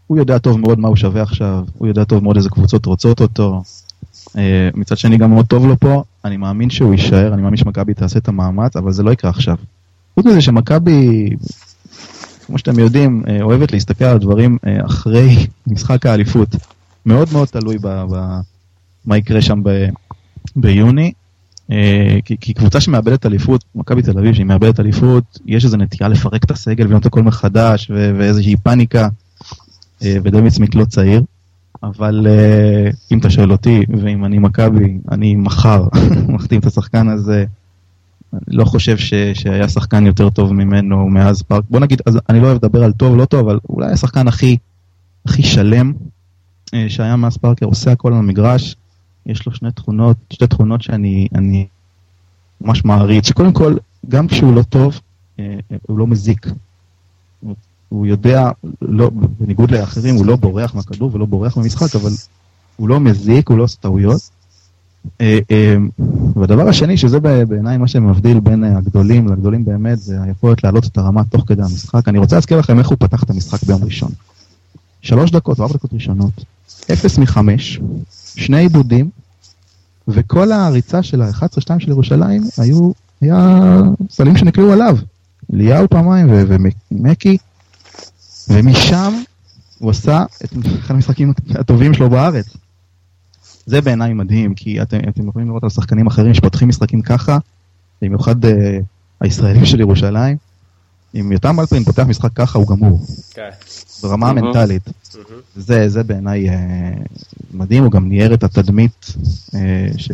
[0.07, 3.21] הוא יודע טוב מאוד מה הוא שווה עכשיו, הוא יודע טוב מאוד איזה קבוצות רוצות
[3.21, 3.63] אותו.
[4.29, 4.39] Uh,
[4.75, 8.19] מצד שני גם מאוד טוב לו פה, אני מאמין שהוא יישאר, אני מאמין שמכבי תעשה
[8.19, 9.57] את המאמץ, אבל זה לא יקרה עכשיו.
[10.15, 11.29] חוץ מזה שמכבי,
[12.47, 16.49] כמו שאתם יודעים, uh, אוהבת להסתכל על דברים uh, אחרי משחק האליפות.
[17.07, 18.41] מאוד מאוד תלוי ב, ב,
[19.05, 19.87] מה יקרה שם ב,
[20.57, 21.13] ביוני.
[21.71, 21.75] Uh,
[22.25, 26.45] כי, כי קבוצה שמאבדת אליפות, מכבי תל אביב שהיא מאבדת אליפות, יש איזו נטייה לפרק
[26.45, 29.09] את הסגל ולבנות הכל מחדש ואיזושהי פאניקה.
[30.05, 31.23] אה, ודויד סמית לא צעיר,
[31.83, 35.85] אבל אה, אם אתה שואל אותי, ואם אני מכבי, אני מחר
[36.35, 37.45] מחתים את השחקן הזה.
[38.33, 41.65] אני לא חושב ש, שהיה שחקן יותר טוב ממנו מאז פארק.
[41.71, 44.57] בוא נגיד, אז אני לא אוהב לדבר על טוב, לא טוב, אבל אולי השחקן הכי,
[45.27, 45.93] הכי שלם
[46.75, 48.77] אה, שהיה מאז פארקר, עושה הכל על המגרש.
[49.27, 51.67] יש לו שני תכונות, שתי תכונות שאני
[52.61, 53.77] ממש מעריץ, שקודם כל,
[54.09, 55.01] גם כשהוא לא טוב,
[55.87, 56.47] הוא לא מזיק.
[57.89, 58.51] הוא יודע,
[58.83, 62.11] לא, בניגוד לאחרים, הוא לא בורח מהכדור ולא בורח מהמשחק, אבל
[62.77, 64.31] הוא לא מזיק, הוא לא עושה טעויות.
[65.21, 65.77] אה, אה,
[66.37, 71.25] והדבר השני, שזה בעיניי מה שמבדיל בין הגדולים לגדולים באמת, זה היכולת להעלות את הרמה
[71.25, 72.09] תוך כדי המשחק.
[72.09, 74.11] אני רוצה להזכיר לכם איך הוא פתח את המשחק ביום ראשון.
[75.03, 76.45] שלוש דקות או ארבע דקות ראשונות,
[76.93, 77.81] אפס מחמש,
[78.37, 79.11] שני עיבודים,
[80.09, 84.99] וכל הריצה של ה-11-2 של ירושלים היו, היה סלים שנקלעו עליו.
[85.51, 86.27] ליהו פעמיים
[86.91, 87.39] ומקי.
[88.49, 89.15] ומשם
[89.79, 92.57] הוא עשה את אחד המשחקים הטובים שלו בארץ.
[93.67, 97.39] זה בעיניי מדהים, כי אתם, אתם יכולים לראות על שחקנים אחרים שפותחים משחקים ככה,
[98.03, 98.49] במיוחד uh,
[99.21, 100.37] הישראלים של ירושלים.
[101.15, 103.01] אם יותם אלפרין פותח משחק ככה, הוא גמור.
[103.31, 103.49] כן.
[104.03, 104.83] ברמה המנטלית.
[105.57, 106.53] זה, זה בעיניי uh,
[107.55, 109.07] מדהים, הוא גם ניער את התדמית
[109.51, 109.55] uh,
[109.97, 110.11] ש...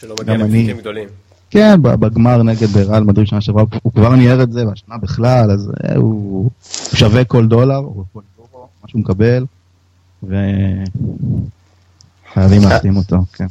[0.00, 1.08] שלא מגיע למשחקים גדולים.
[1.50, 5.70] כן, בגמר נגד ריאל מדריד שנה שעברה, הוא כבר ניער את זה, והשנה בכלל, אז
[5.96, 6.50] הוא, הוא
[6.94, 9.44] שווה כל דולר, או כל דולר, מה שהוא מקבל,
[12.36, 13.46] וחייבים להחתים אותו, כן.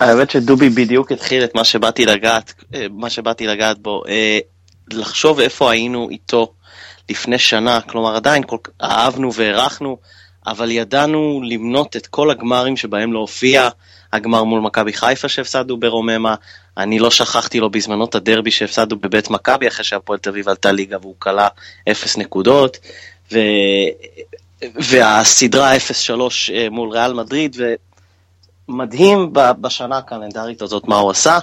[0.00, 2.54] האמת שדובי בדיוק התחיל את מה שבאתי לגעת,
[2.90, 4.02] מה שבאתי לגעת בו,
[4.92, 6.52] לחשוב איפה היינו איתו
[7.10, 9.98] לפני שנה, כלומר עדיין כל, אהבנו והערכנו,
[10.46, 13.68] אבל ידענו למנות את כל הגמרים שבהם לא הופיע,
[14.12, 16.34] הגמר מול מכבי חיפה שהפסדנו ברוממה,
[16.76, 20.72] אני לא שכחתי לו בזמנו את הדרבי שהפסדנו בבית מכבי אחרי שהפועל תל אביב עלתה
[20.72, 21.48] ליגה והוא כלה
[21.90, 22.78] אפס נקודות,
[23.32, 23.38] ו...
[24.74, 25.78] והסדרה 0-3
[26.52, 27.56] אה, מול ריאל מדריד,
[28.70, 31.38] ומדהים בשנה הקלנדרית הזאת מה הוא עשה.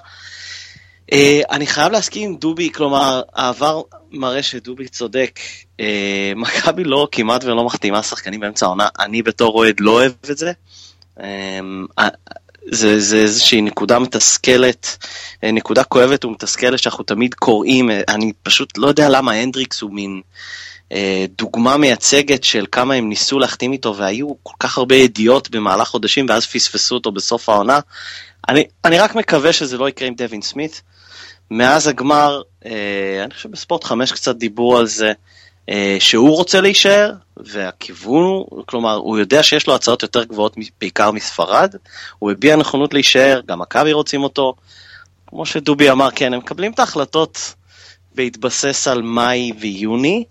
[1.14, 5.40] אה, אני חייב להסכים עם דובי, כלומר, העבר מראה שדובי צודק.
[5.80, 10.38] אה, מכבי לא כמעט ולא מחתימה שחקנים באמצע העונה, אני בתור אוהד לא אוהב את
[10.38, 10.52] זה.
[12.72, 14.98] זה, זה איזושהי נקודה מתסכלת,
[15.44, 19.94] אה, נקודה כואבת ומתסכלת שאנחנו תמיד קוראים, אה, אני פשוט לא יודע למה הנדריקס הוא
[19.94, 20.22] מין אה,
[21.38, 26.26] דוגמה מייצגת של כמה הם ניסו להחתים איתו והיו כל כך הרבה ידיעות במהלך חודשים
[26.30, 27.80] ואז פספסו אותו בסוף העונה.
[28.50, 30.82] אני, אני רק מקווה שזה לא יקרה עם דווין סמית.
[31.52, 35.14] מאז הגמר, אה, אני חושב בספורט 5 קצת דיברו על זה,
[35.70, 41.12] אה, שהוא רוצה להישאר, והכיוון הוא, כלומר, הוא יודע שיש לו הצעות יותר גבוהות בעיקר
[41.12, 41.76] מספרד,
[42.20, 44.56] הוא הביע נכונות להישאר, גם מכבי רוצים אותו.
[45.28, 47.54] כמו שדובי אמר, כן, הם מקבלים את ההחלטות
[48.16, 50.24] בהתבסס על מאי ויוני.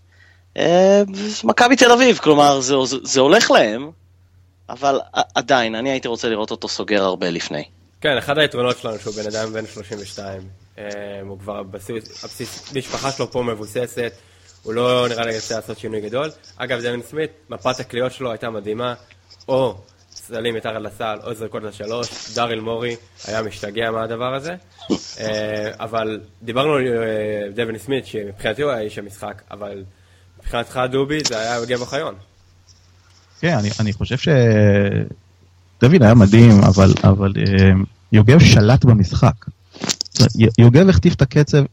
[0.56, 1.02] אה,
[1.44, 3.90] מכבי תל אביב, כלומר, זה, זה, הולך להם,
[4.68, 5.00] אבל
[5.34, 7.64] עדיין, אני הייתי רוצה לראות אותו סוגר הרבה לפני.
[8.00, 10.42] כן, אחד היתרונות שלנו שהוא בן אדם בן 32.
[10.78, 10.84] אה,
[11.22, 14.12] הוא כבר, הבסיס, הבסיס, משפחה שלו פה מבוססת.
[14.62, 16.30] הוא לא נראה לי ירצה לעשות שינוי גדול.
[16.56, 18.94] אגב, דווין סמית, מפת הקליעות שלו הייתה מדהימה.
[19.48, 19.74] או
[20.10, 24.54] סלים מתחת לסל, עוד זריקות לשלוש, דאריל מורי היה משתגע מהדבר הזה.
[25.20, 26.82] אה, אבל דיברנו על
[27.54, 29.84] דווין סמית, שמבחינתי הוא היה איש המשחק, אבל
[30.46, 32.14] מבחינתך דובי זה היה יוגב אוחיון.
[33.40, 37.70] כן, אני, אני חושב שדוד היה מדהים, אבל, אבל אה,
[38.12, 39.34] יוגב שלט במשחק.
[40.58, 41.64] יוגב הכתיב את הקצב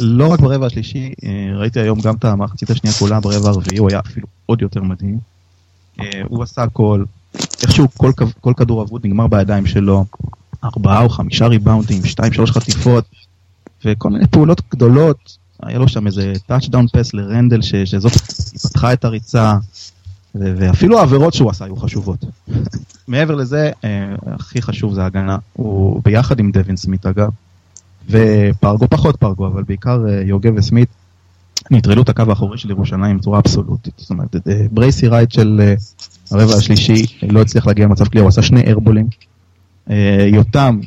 [0.00, 3.90] לא רק ברבע השלישי, אה, ראיתי היום גם את המחצית השנייה כולה ברבע הרביעי, הוא
[3.90, 5.18] היה אפילו עוד יותר מדהים.
[6.00, 7.04] אה, הוא עשה הכל,
[7.62, 10.04] איכשהו כל, כל כדור אבוד נגמר בידיים שלו,
[10.64, 13.04] ארבעה או חמישה ריבאונדים, שתיים, שלוש חטיפות,
[13.84, 15.38] וכל מיני פעולות גדולות.
[15.62, 18.12] היה לו שם איזה touchdown pass לרנדל, ש, שזאת,
[18.62, 19.56] פתחה את הריצה,
[20.34, 22.24] ואפילו העבירות שהוא עשה היו חשובות.
[23.08, 27.28] מעבר לזה, אה, הכי חשוב זה ההגנה, הוא ביחד עם דווין סמית אגב,
[28.10, 30.88] ופרגו פחות פרגו, אבל בעיקר אה, יוגב וסמית,
[31.70, 33.94] נטרלו את הקו האחורי של ירושלים בצורה אבסולוטית.
[33.96, 35.74] זאת אומרת, אה, ברייסי רייט של
[36.30, 39.06] הרבע השלישי לא הצליח להגיע למצב קליע, הוא עשה שני איירבולים.
[40.32, 40.80] יותם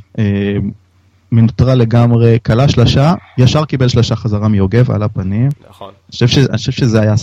[1.31, 5.49] מנוטרל לגמרי, כלה שלשה, ישר קיבל שלשה חזרה מיוגב על הפנים.
[5.69, 5.93] נכון.
[6.21, 7.15] אני חושב, שזה היה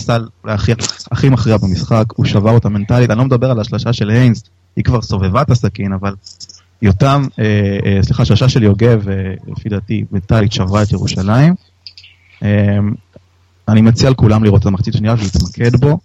[0.43, 0.71] אולי הכי,
[1.11, 4.43] הכי מכריע במשחק, הוא שבר אותה מנטלית, אני לא מדבר על השלשה של היינס,
[4.75, 6.13] היא כבר סובבה את הסכין, אבל
[6.81, 7.45] יותם, אה,
[7.85, 11.55] אה, סליחה, שלשה של יוגב, אה, לפי דעתי, מנטלית שברה את ירושלים.
[12.43, 12.77] אה,
[13.67, 15.99] אני מציע לכולם לראות את המחצית השנייה ולהתמקד בו.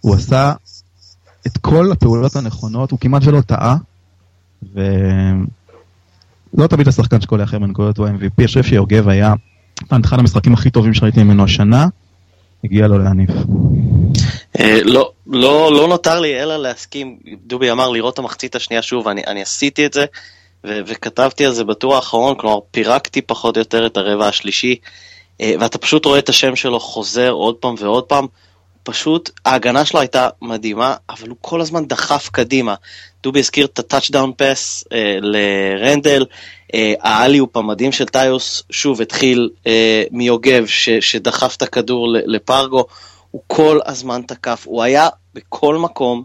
[0.00, 0.52] הוא עשה
[1.46, 3.76] את כל הפעולות הנכונות, הוא כמעט ולא טעה.
[6.56, 9.34] ולא תמיד השחקן שכל אחר מנקודות הוא ה-MVP, אני חושב שיוגב היה
[10.04, 11.86] אחד המשחקים הכי טובים שראיתי ממנו השנה,
[12.64, 13.30] הגיע לו להניף.
[14.60, 17.16] אה, לא, לא, לא נותר לי אלא להסכים,
[17.46, 20.04] דובי אמר לראות את המחצית השנייה שוב, אני, עשיתי את זה
[20.64, 24.76] וכתבתי על זה בטור האחרון, כלומר פירקתי פחות או יותר את הרבע השלישי,
[25.40, 28.26] אה, ואתה פשוט רואה את השם שלו חוזר עוד פעם ועוד פעם,
[28.86, 32.74] פשוט ההגנה שלו הייתה מדהימה, אבל הוא כל הזמן דחף קדימה.
[33.22, 36.24] דובי הזכיר את ה touchdown pass אה, לרנדל,
[36.74, 42.84] אה, ה alley-oop המדהים של טיוס שוב התחיל אה, מיוגב ש, שדחף את הכדור לפרגו,
[43.30, 46.24] הוא כל הזמן תקף, הוא היה בכל מקום.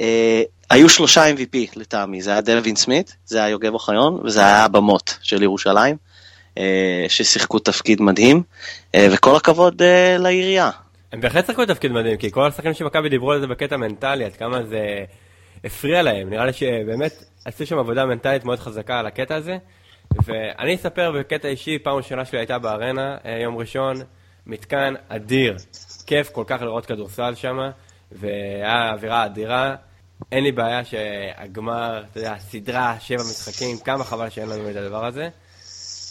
[0.00, 4.64] אה, היו שלושה MVP לטעמי, זה היה דווין סמית, זה היה יוגב אוחיון וזה היה
[4.64, 5.96] הבמות של ירושלים,
[6.58, 8.42] אה, ששיחקו תפקיד מדהים,
[8.94, 10.70] אה, וכל הכבוד אה, לעירייה.
[11.12, 14.24] הם בהחלט שיחקו תפקיד מדהים, כי כל השחקנים של מכבי דיברו על זה בקטע מנטלי,
[14.24, 15.04] עד כמה זה
[15.64, 16.30] הפריע להם.
[16.30, 17.12] נראה לי שבאמת
[17.44, 19.58] עשו שם עבודה מנטלית מאוד חזקה על הקטע הזה.
[20.24, 23.96] ואני אספר בקטע אישי, פעם ראשונה שלי הייתה בארנה, אה, יום ראשון,
[24.46, 25.56] מתקן אדיר.
[26.06, 27.58] כיף כל כך לראות כדורסל שם,
[28.12, 29.74] והיה אווירה אדירה.
[30.32, 35.04] אין לי בעיה שהגמר, אתה יודע, סדרה, שבע משחקים, כמה חבל שאין לנו את הדבר
[35.04, 35.28] הזה.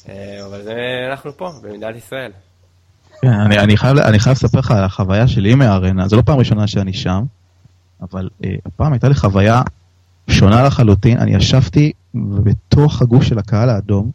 [0.10, 0.76] אה, אבל זה,
[1.10, 2.32] אנחנו פה, במדינת ישראל.
[3.22, 6.40] כן, אני, אני, חייב, אני חייב לספר לך על החוויה שלי מהארנה, זו לא פעם
[6.40, 7.24] ראשונה שאני שם,
[8.02, 9.62] אבל אה, הפעם הייתה לי חוויה
[10.30, 14.12] שונה לחלוטין, אני ישבתי בתוך הגוף של הקהל האדום,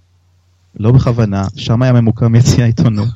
[0.76, 3.08] לא בכוונה, שם היה ממוקם יציע עיתונות.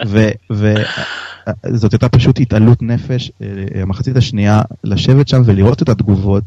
[0.50, 6.44] וזאת הייתה פשוט התעלות נפש, אה, המחצית השנייה, לשבת שם ולראות את התגובות,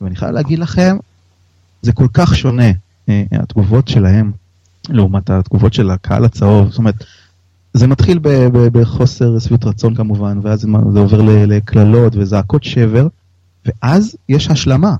[0.00, 0.96] ואני חייב להגיד לכם,
[1.82, 2.70] זה כל כך שונה,
[3.08, 4.32] אה, התגובות שלהם,
[4.88, 7.04] לעומת התגובות של הקהל הצהוב, זאת אומרת,
[7.74, 8.18] זה מתחיל
[8.52, 13.06] בחוסר שביעות רצון כמובן, ואז זה עובר לקללות וזעקות שבר,
[13.66, 14.94] ואז יש השלמה,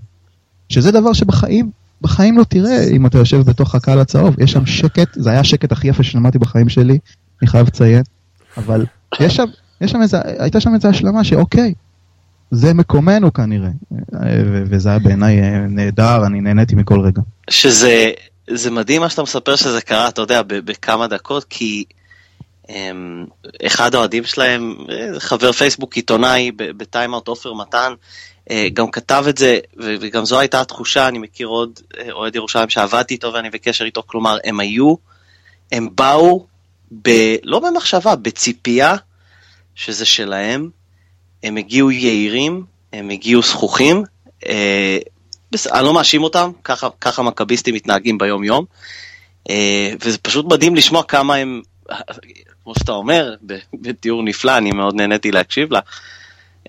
[0.69, 1.71] שזה דבר שבחיים,
[2.03, 5.73] בחיים לא תראה אם אתה יושב בתוך הקהל הצהוב, יש שם שקט, זה היה השקט
[5.73, 6.99] הכי יפה ששמעתי בחיים שלי,
[7.43, 8.03] אני חייב לציין,
[8.57, 8.87] אבל
[9.21, 9.45] יש שם,
[9.81, 11.75] יש שם איזה, הייתה שם איזו השלמה שאוקיי,
[12.51, 13.71] זה מקומנו כנראה,
[14.71, 17.23] וזה היה בעיניי נהדר, אני נהניתי מכל רגע.
[17.51, 18.11] שזה
[18.55, 21.85] זה מדהים מה שאתה מספר שזה קרה, אתה יודע, בכמה דקות, כי
[23.67, 27.95] אחד האוהדים שלהם, אה, חבר פייסבוק עיתונאי בטיימאוט עופר מתן,
[28.51, 32.69] אה, גם כתב את זה, וגם זו הייתה התחושה, אני מכיר עוד אה, אוהד ירושלים
[32.69, 34.95] שעבדתי איתו ואני בקשר איתו, כלומר, הם היו,
[35.73, 36.47] הם באו,
[37.03, 37.11] ב,
[37.43, 38.97] לא במחשבה, בציפייה
[39.75, 40.71] שזה שלהם,
[41.43, 44.03] הם הגיעו יהירים, הם הגיעו זכוכים,
[44.47, 44.99] אה,
[45.73, 48.65] אני לא מאשים אותם, ככה, ככה מכביסטים מתנהגים ביום יום,
[49.51, 51.63] אה, וזה פשוט מדהים לשמוע כמה הם,
[52.71, 53.35] כמו שאתה אומר,
[53.75, 55.81] בתיאור נפלא, אני מאוד נהניתי להקשיב לה,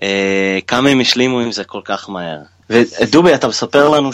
[0.02, 2.38] אה, כמה הם השלימו עם זה כל כך מהר.
[2.70, 4.10] ודובי, אתה מספר לנו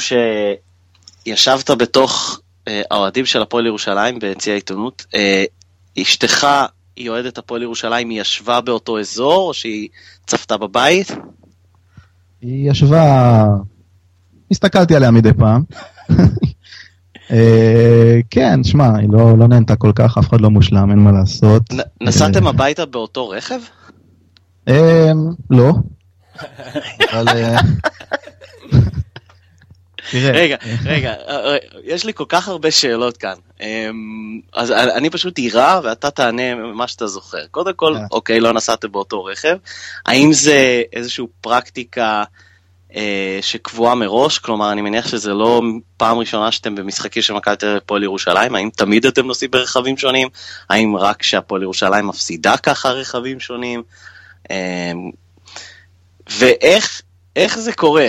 [1.27, 5.45] שישבת בתוך אה, האוהדים של הפועל ירושלים ביציע העיתונות, אה,
[6.03, 6.47] אשתך
[6.97, 9.89] היא אוהדת הפועל ירושלים, היא ישבה באותו אזור, או שהיא
[10.27, 11.11] צפתה בבית?
[12.41, 13.45] היא ישבה,
[14.51, 15.63] הסתכלתי עליה מדי פעם.
[18.31, 21.63] כן, שמע, היא לא, לא נהנתה כל כך, אף אחד לא מושלם, אין מה לעשות.
[22.01, 23.61] נסעתם הביתה באותו רכב?
[25.51, 25.73] לא.
[27.13, 27.27] אבל...
[30.15, 33.35] רגע, רגע, אה, יש לי כל כך הרבה שאלות כאן.
[33.61, 37.47] אמ, אז אני פשוט אירה ואתה תענה מה שאתה זוכר.
[37.51, 39.57] קודם כל, אוקיי, לא נסעתם באותו רכב.
[40.07, 42.25] האם זה איזושהי פרקטיקה אה,
[43.41, 44.39] שקבועה מראש?
[44.39, 45.63] כלומר, אני מניח שזה לא
[45.97, 48.55] פעם ראשונה שאתם במשחקים של מכבי תל אביב ופועל ירושלים.
[48.55, 50.29] האם תמיד אתם נוסעים ברכבים שונים?
[50.71, 53.83] האם רק כשהפועל ירושלים מפסידה ככה רכבים שונים?
[54.51, 55.11] אמ,
[56.39, 57.03] ואיך
[57.37, 58.09] איך זה קורה?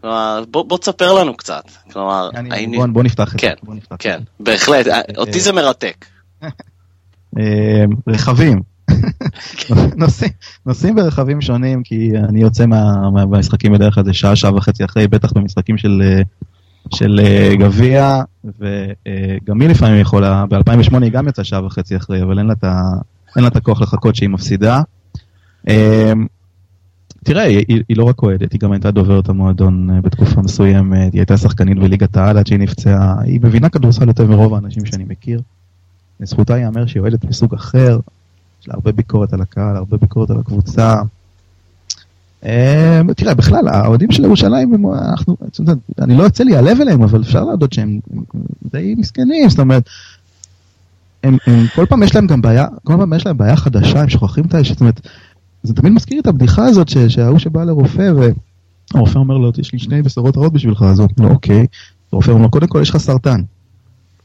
[0.00, 1.64] כלומר, בוא, בוא תספר לנו קצת.
[1.92, 2.72] כלומר, אני, האם...
[2.76, 3.80] בוא, בוא נפתח את כן, זה.
[3.88, 6.06] כן, כן, בהחלט, אותי זה מרתק.
[7.38, 8.69] אה, רכבים.
[9.96, 10.30] נוסעים,
[10.66, 15.32] נוסעים ברכבים שונים, כי אני יוצא מה, מהמשחקים בדרך כלל שעה, שעה וחצי אחרי, בטח
[15.32, 16.02] במשחקים של,
[16.94, 22.38] של אה, גביע, וגם היא לפעמים יכולה, ב-2008 היא גם יצאה שעה וחצי אחרי, אבל
[22.38, 22.54] אין לה
[23.36, 24.82] אין לה את הכוח לחכות שהיא מפסידה.
[25.68, 26.12] אה,
[27.24, 31.20] תראה, היא, היא, לא רק אוהדת, היא גם הייתה דוברת המועדון אה, בתקופה מסוימת, היא
[31.20, 35.40] הייתה שחקנית בליגת העל עד שהיא נפצעה, היא מבינה כדורסל יותר מרוב האנשים שאני מכיר.
[36.20, 37.98] לזכותה ייאמר שהיא אוהדת מסוג אחר,
[38.60, 41.02] יש לה הרבה ביקורת על הקהל, הרבה ביקורת על הקבוצה.
[42.44, 44.86] אה, תראה, בכלל, האוהדים של ירושלים,
[45.98, 48.00] אני לא יוצא לי הלב אליהם, אבל אפשר להודות שהם
[48.72, 49.88] די מסכנים, זאת אומרת,
[51.74, 54.54] כל פעם יש להם גם בעיה, כל פעם יש להם בעיה חדשה, הם שוכחים את
[54.54, 54.58] ה...
[54.62, 55.00] זאת אומרת,
[55.62, 58.12] זה תמיד מזכיר את הבדיחה הזאת שההוא שבא לרופא
[58.92, 61.66] והרופא אומר לו, יש לי שני בשורות רעות בשבילך, אז הוא אומר אוקיי.
[62.12, 63.40] הרופא אומר קודם כל יש לך סרטן.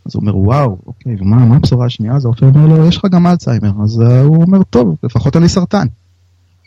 [0.05, 2.15] אז הוא אומר, וואו, אוקיי, ומה הבשורה השנייה?
[2.15, 3.71] אז הרופא אומר לו, יש לך גם אלצהיימר.
[3.83, 5.87] אז הוא אומר, טוב, לפחות אין לי סרטן.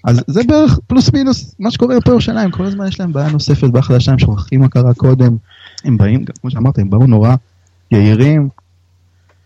[0.05, 3.69] אז זה בערך פלוס מינוס מה שקורה פה ירושלים, כל הזמן יש להם בעיה נוספת,
[3.71, 5.37] בעיה חדשה, הם שוכחים מה קרה קודם.
[5.85, 7.35] הם באים, כמו שאמרת, הם באו נורא
[7.91, 8.49] יהירים,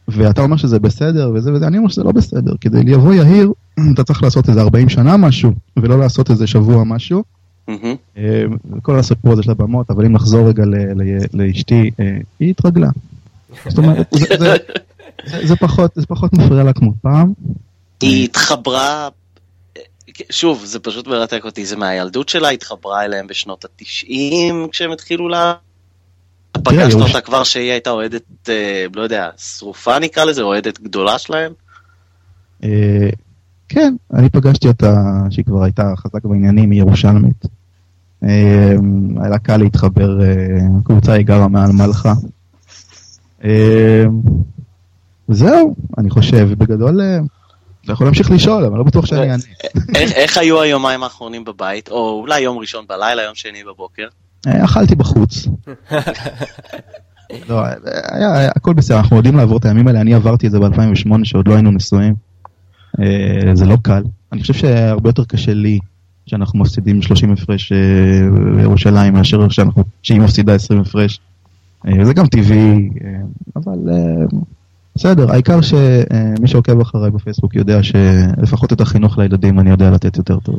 [0.08, 2.54] ואתה אומר שזה בסדר וזה וזה, אני אומר שזה לא בסדר.
[2.60, 3.52] כדי לבוא יהיר,
[3.94, 7.22] אתה צריך לעשות איזה 40 שנה משהו, ולא לעשות איזה שבוע משהו.
[8.16, 8.44] אה,
[8.82, 10.64] כל הסיפור הזה של הבמות, אבל אם נחזור רגע
[11.32, 12.90] לאשתי, אה, היא התרגלה.
[13.68, 14.14] זאת אומרת,
[15.96, 17.32] זה פחות מפריע לה כמו פעם.
[18.00, 19.08] היא התחברה,
[20.30, 25.54] שוב, זה פשוט מרתק אותי, זה מהילדות שלה, התחברה אליהם בשנות התשעים כשהם התחילו לה...
[26.52, 31.52] פגשת אותה כבר שהיא הייתה אוהדת, אה, לא יודע, שרופה נקרא לזה, אוהדת גדולה שלהם?
[33.68, 34.94] כן, אני פגשתי אותה,
[35.30, 37.44] שהיא כבר הייתה חזק בעניינים, היא ירושלמית.
[38.22, 38.28] אמ,
[39.20, 40.18] היה לה קל להתחבר,
[40.80, 42.14] הקבוצה אה, היא גרה מעל מלחה.
[43.44, 44.20] אמ,
[45.28, 47.18] וזהו, אני חושב, בגדול, אה,
[47.84, 49.42] אתה יכול להמשיך לשאול, אבל לא בטוח שאני אענה.
[49.94, 54.06] איך היו היומיים האחרונים בבית, או אולי יום ראשון בלילה, יום שני בבוקר?
[54.46, 55.46] אה, אכלתי בחוץ.
[57.48, 57.62] לא,
[58.12, 61.48] היה, הכל בסדר, אנחנו יודעים לעבור את הימים האלה, אני עברתי את זה ב-2008, שעוד
[61.48, 62.14] לא היינו נשואים.
[63.00, 64.02] אה, זה לא קל.
[64.32, 65.78] אני חושב שהרבה יותר קשה לי
[66.26, 67.72] שאנחנו מפסידים 30 הפרש
[68.56, 71.20] בירושלים אה, מאשר שאנחנו, שהיא מפסידה 20 הפרש.
[71.88, 72.90] אה, זה גם טבעי,
[73.56, 73.78] אבל
[74.96, 80.38] בסדר, העיקר שמי שעוקב אחריי בפייסבוק יודע שלפחות את החינוך לילדים אני יודע לתת יותר
[80.40, 80.54] טוב.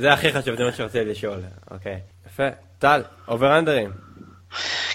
[0.00, 1.38] זה הכי חשוב, זה מה שרציתי לשאול.
[1.70, 2.48] אוקיי, יפה.
[2.78, 3.90] טל, over under ים.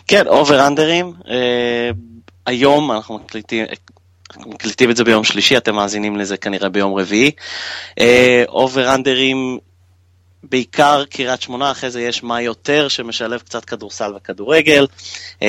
[0.08, 1.14] כן, over under ים.
[2.46, 3.66] היום אנחנו מקליטים,
[4.46, 7.32] מקליטים את זה ביום שלישי, אתם מאזינים לזה כנראה ביום רביעי.
[8.48, 9.58] over אה, under ים,
[10.50, 14.88] בעיקר קריית שמונה, אחרי זה יש מה יותר שמשלב קצת כדורסל וכדורגל.
[15.40, 15.44] אה,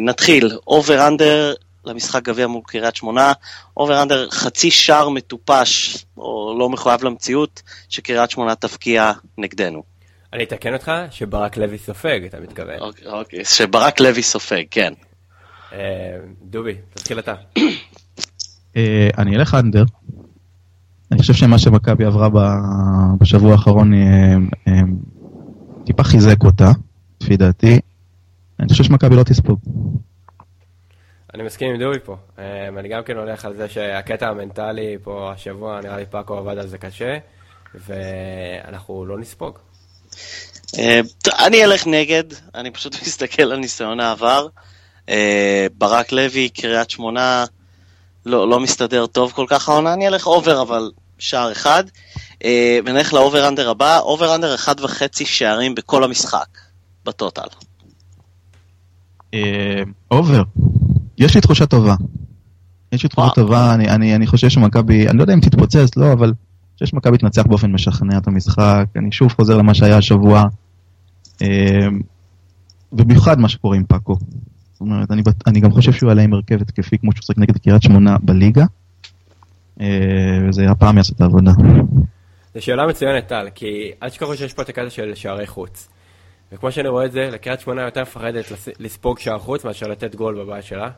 [0.00, 3.32] נתחיל, over under למשחק גביע מול קריית שמונה,
[3.76, 9.82] over under חצי שער מטופש, או לא מחויב למציאות, שקריית שמונה תפקיע נגדנו.
[10.32, 12.78] אני אתקן אותך שברק לוי סופג, אתה מתכוון.
[12.80, 14.92] אוקיי, אוקיי, שברק לוי סופג, כן.
[15.70, 15.74] Uh,
[16.42, 17.34] דובי, תתחיל אתה.
[18.76, 19.84] אה, אני אלך אנדר.
[21.12, 22.28] אני חושב שמה שמכבי עברה
[23.20, 23.98] בשבוע האחרון אה,
[24.68, 24.72] אה,
[25.86, 26.70] טיפה חיזק אותה,
[27.20, 27.80] לפי דעתי.
[28.60, 29.58] אני חושב שמכבי לא תספוג.
[31.34, 32.16] אני מסכים עם דובי פה.
[32.78, 36.66] אני גם כן הולך על זה שהקטע המנטלי פה השבוע, נראה לי פאקו עבד על
[36.66, 37.18] זה קשה,
[37.74, 39.58] ואנחנו לא נספוג.
[41.46, 44.46] אני אלך נגד, אני פשוט מסתכל על ניסיון העבר.
[45.78, 47.44] ברק לוי, קריית שמונה,
[48.26, 51.84] לא, לא מסתדר טוב כל כך העונה, אני אלך over, אבל שער אחד.
[52.44, 56.58] אה, ונלך ל over under הבא, over under אחד וחצי שערים בכל המשחק,
[57.04, 57.48] בטוטל.
[59.34, 60.42] אה, over.
[61.18, 61.94] יש לי תחושה טובה.
[62.92, 66.12] יש לי תחושה טובה, אני, אני, אני חושב שמכבי, אני לא יודע אם תתפוצץ, לא,
[66.12, 66.34] אבל אני
[66.74, 68.84] חושב שמכבי תנצח באופן משכנע את המשחק.
[68.96, 70.44] אני שוב חוזר למה שהיה השבוע.
[71.42, 71.86] אה,
[72.92, 74.16] במיוחד מה שקורה עם פאקו.
[74.78, 77.58] זאת אומרת, אני, אני גם חושב שהוא יעלה עם הרכב התקפי כמו שהוא שחק נגד
[77.58, 78.64] קריית שמונה בליגה,
[79.80, 79.86] אה,
[80.48, 81.50] וזה הפעם יעשה את העבודה.
[82.54, 85.88] זו שאלה מצוינת, טל, כי אל תשכחו שיש פה את הקטע של שערי חוץ.
[86.52, 88.44] וכמו שאני רואה את זה, לקריית שמונה יותר מפחדת
[88.78, 90.90] לספוג שער חוץ מאשר לתת גול בבית שלה.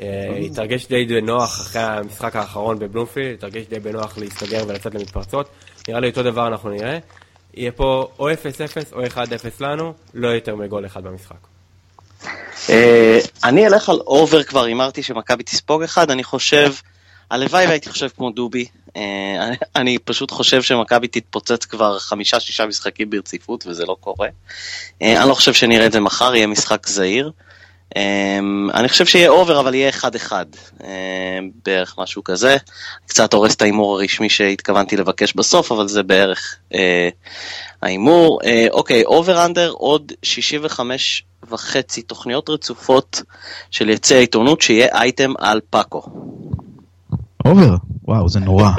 [0.00, 4.94] אה, היא תרגש די בנוח אחרי המשחק האחרון בבלומפילד, היא תרגש די בנוח להסתגר ולצאת
[4.94, 5.48] למתפרצות.
[5.88, 6.98] נראה לי אותו דבר אנחנו נראה.
[7.54, 8.32] יהיה פה או 0-0
[8.92, 9.18] או 1-0
[9.60, 11.57] לנו, לא יותר מגול אחד במשחק.
[12.70, 16.74] אה, אני אלך על אובר כבר, הימרתי שמכבי תספוג אחד, אני חושב,
[17.30, 18.66] הלוואי והייתי חושב כמו דובי,
[18.96, 19.02] אה,
[19.76, 24.28] אני פשוט חושב שמכבי תתפוצץ כבר חמישה-שישה משחקים ברציפות וזה לא קורה.
[25.02, 27.32] אני לא חושב שנראה את זה מחר, יהיה משחק זהיר.
[27.94, 30.32] אמ, אני חושב שיהיה over, אבל יהיה 1-1,
[30.78, 30.84] אמ,
[31.64, 32.56] בערך משהו כזה.
[33.06, 36.76] קצת הורס את ההימור הרשמי שהתכוונתי לבקש בסוף, אבל זה בערך אה,
[37.82, 38.40] ההימור.
[38.42, 43.22] אה, אוקיי, over under, עוד 65 וחצי תוכניות רצופות
[43.70, 46.02] של יצא העיתונות, שיהיה אייטם על פאקו.
[47.44, 47.74] over?
[48.04, 48.70] וואו, זה נורא.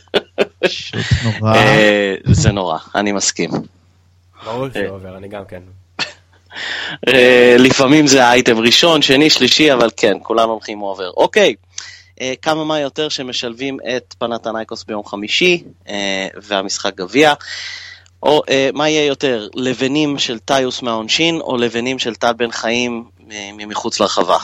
[0.64, 1.54] פשוט נורא.
[1.54, 3.50] אה, זה נורא, אני מסכים.
[4.44, 5.60] ברור שזה over, אני גם כן.
[7.08, 11.10] אה, לפעמים זה האייטם ראשון, שני, שלישי, אבל כן, כולם הולכים over.
[11.16, 11.54] אוקיי,
[12.20, 17.34] אה, כמה מה יותר שמשלבים את פנתנייקוס ביום חמישי אה, והמשחק גביע.
[18.22, 18.42] או
[18.74, 23.04] מה יהיה יותר, לבנים של טיוס מהעונשין, או לבנים של טל בן חיים
[23.56, 24.36] ממחוץ לרחבה?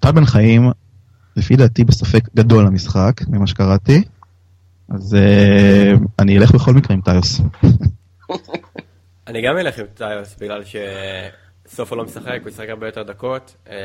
[0.00, 0.70] טל בן חיים,
[1.36, 4.02] לפי דעתי בספק גדול למשחק, ממה שקראתי,
[4.88, 5.16] אז
[6.18, 7.40] אני אלך בכל מקרה עם טיוס.
[9.26, 10.62] אני גם אלך עם טיוס, בגלל
[11.66, 13.76] שסופו לא משחק, הוא ישחק הרבה יותר דקות, אה,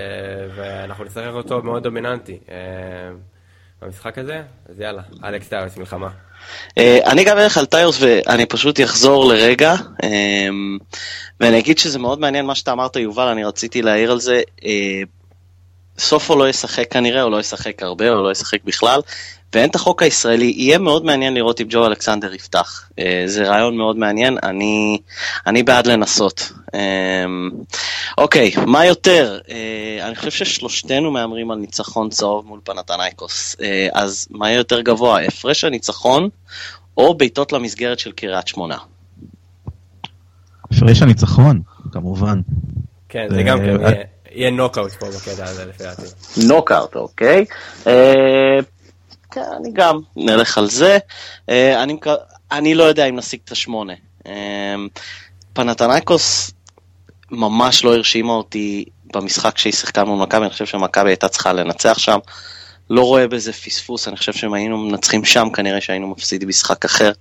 [0.56, 2.56] ואנחנו נשחק אותו מאוד דומיננטי אה,
[3.82, 6.10] במשחק הזה, אז יאללה, אלכס טיוס, מלחמה.
[6.78, 9.74] אה, אני גם אלך על טיוס ואני פשוט אחזור לרגע,
[11.40, 14.42] ואני אגיד שזה מאוד מעניין מה שאתה אמרת, יובל, אני רציתי להעיר על זה.
[15.98, 19.02] סופו לא ישחק כנראה, או לא ישחק הרבה, או לא ישחק בכלל,
[19.54, 22.90] ואין את החוק הישראלי, יהיה מאוד מעניין לראות אם ג'ו אלכסנדר יפתח.
[23.00, 24.98] אה, זה רעיון מאוד מעניין, אני,
[25.48, 26.52] אני בעד לנסות.
[26.74, 27.26] אה,
[28.18, 29.40] אוקיי, מה יותר?
[29.50, 33.56] אה, אני חושב ששלושתנו מהמרים על ניצחון צהוב מול פנתנייקוס.
[33.94, 36.30] אז מה יהיה יותר גבוה, הפרש הניצחון
[36.98, 38.78] או בעיטות למסגרת של קריית שמונה?
[40.72, 42.42] הפרש הניצחון, כמובן.
[43.10, 44.02] כן, זה גם כן,
[44.34, 46.02] יהיה נוקאוט פה בקטע הזה לפי דעתי.
[46.48, 47.46] נוקאוט, אוקיי.
[49.34, 50.98] כן, אני גם נלך על זה.
[51.50, 51.98] אה, אני,
[52.52, 53.94] אני לא יודע אם נשיג את השמונה.
[54.28, 54.76] אה,
[55.54, 56.52] פנתנייקוס
[57.32, 61.98] ממש לא הרשימה אותי במשחק שהיא שיחקה מול מכבי, אני חושב שמכבי הייתה צריכה לנצח
[61.98, 62.20] שם.
[62.90, 67.12] לא רואה בזה פספוס, אני חושב שאם היינו מנצחים שם, כנראה שהיינו מפסידים משחק אחר.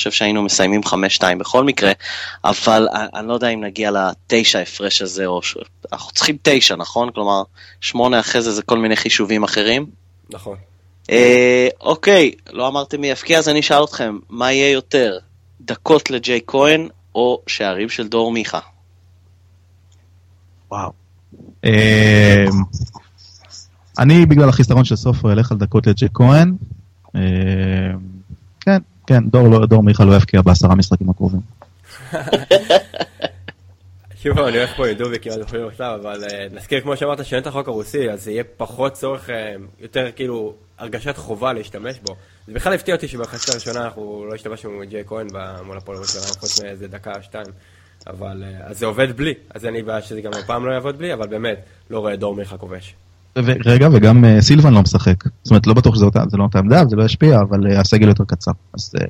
[0.00, 1.92] אני חושב שהיינו מסיימים 5-2 בכל מקרה,
[2.44, 5.56] אבל אני לא יודע אם נגיע לתשע הפרש הזה, או ש...
[5.92, 7.10] אנחנו צריכים תשע, נכון?
[7.14, 7.42] כלומר,
[7.80, 9.86] שמונה אחרי זה זה כל מיני חישובים אחרים.
[10.30, 10.56] נכון.
[11.10, 15.18] אה, אוקיי, לא אמרתם מי יפקיע, אז אני אשאל אתכם, מה יהיה יותר,
[15.60, 18.60] דקות לג'יי כהן או שערים של דור מיכה?
[20.70, 20.90] וואו.
[21.64, 22.44] אה,
[23.98, 26.54] אני בגלל החיסרון של סופו אלך על דקות לג'יי כהן.
[29.00, 31.40] אה, כן, דור, לא, דור מיכה לא יפקיע בעשרה משחקים הקרובים.
[34.22, 37.46] שוב אני הולך פה עם דובי כמעט בכל עכשיו, אבל נזכיר כמו שאמרת שאין את
[37.46, 39.28] החוק הרוסי, אז יהיה פחות צורך,
[39.80, 42.16] יותר כאילו הרגשת חובה להשתמש בו.
[42.46, 45.26] זה בכלל הפתיע אותי שבחצי הראשונה אנחנו לא השתמשנו עם ג'יי כהן
[45.64, 47.46] מול הפועל ירושלים, חוץ מאיזה דקה או שתיים.
[48.06, 50.98] אבל אה, אז זה עובד בלי, אז אין לי בעיה שזה גם הפעם לא יעבוד
[50.98, 51.58] בלי, אבל באמת,
[51.90, 52.94] לא רואה דור מיכה כובש.
[53.36, 55.24] רגע, וגם uh, סילבן לא משחק.
[55.42, 57.80] זאת אומרת, לא בטוח שזה אותה, זה לא אותה עמדה, זה לא ישפיע, אבל uh,
[57.80, 58.52] הסגל יותר קצר.
[58.74, 59.04] אז, uh...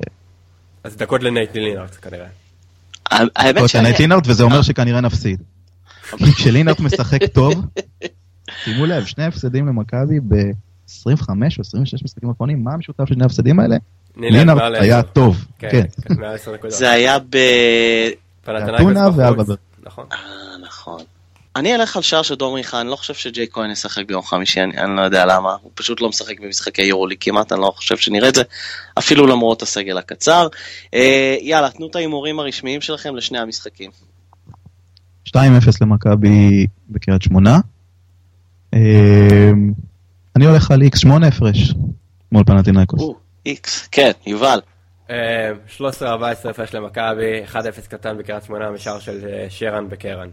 [0.83, 2.25] אז דקות לנייט לינארט כנראה.
[3.11, 3.83] האמת שאני...
[3.83, 5.41] לנייט לינארט, וזה אומר שכנראה נפסיד.
[6.35, 7.65] כשלינארט משחק טוב,
[8.63, 10.19] שימו לב, שני הפסדים למכבי
[10.89, 13.75] 25 או 26 משחקים אחרונים, מה המשותף של שני ההפסדים האלה?
[14.17, 15.69] לינארד היה טוב, כן.
[15.69, 16.15] כן.
[16.61, 17.37] כן זה היה ב...
[18.45, 19.55] פנתנאיקוס ואלבבר.
[19.83, 20.05] נכון.
[20.11, 20.17] אה,
[20.67, 21.01] נכון.
[21.55, 24.61] אני אלך על שער של דור מיכה, אני לא חושב שג'יי כהן ישחק ביום חמישי,
[24.61, 27.97] אני, אני לא יודע למה, הוא פשוט לא משחק במשחקי יורולי כמעט, אני לא חושב
[27.97, 28.43] שנראה את זה,
[28.99, 30.47] אפילו למרות הסגל הקצר.
[30.93, 33.91] אה, יאללה, תנו את ההימורים הרשמיים שלכם לשני המשחקים.
[35.27, 35.31] 2-0
[35.81, 37.59] למכבי בקריית שמונה.
[38.73, 39.51] אה,
[40.35, 41.73] אני הולך על x8 הפרש
[42.31, 43.01] מול פנטינאיקוס.
[43.47, 44.59] x, כן, יובל.
[45.09, 45.11] 13-14
[46.49, 47.55] הפרש למכבי, 1-0
[47.89, 50.29] קטן בקריית שמונה משער של אה, שרן בקרן.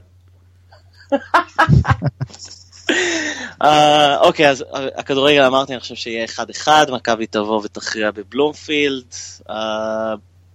[3.62, 6.26] אה, אוקיי, אז אה, הכדורגל אמרתי, אני חושב שיהיה
[6.66, 9.14] 1-1, מכבי תבוא ותכריע בבלומפילד,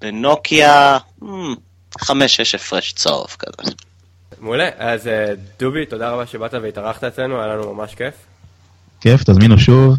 [0.02, 2.12] בנוקיה, 5-6 hmm,
[2.56, 3.72] הפרש צהוב כזה.
[4.40, 5.10] מעולה, אז
[5.60, 8.14] דובי, תודה רבה שבאת והתארחת אצלנו, היה לנו ממש כיף.
[9.02, 9.98] כיף, תזמינו שוב.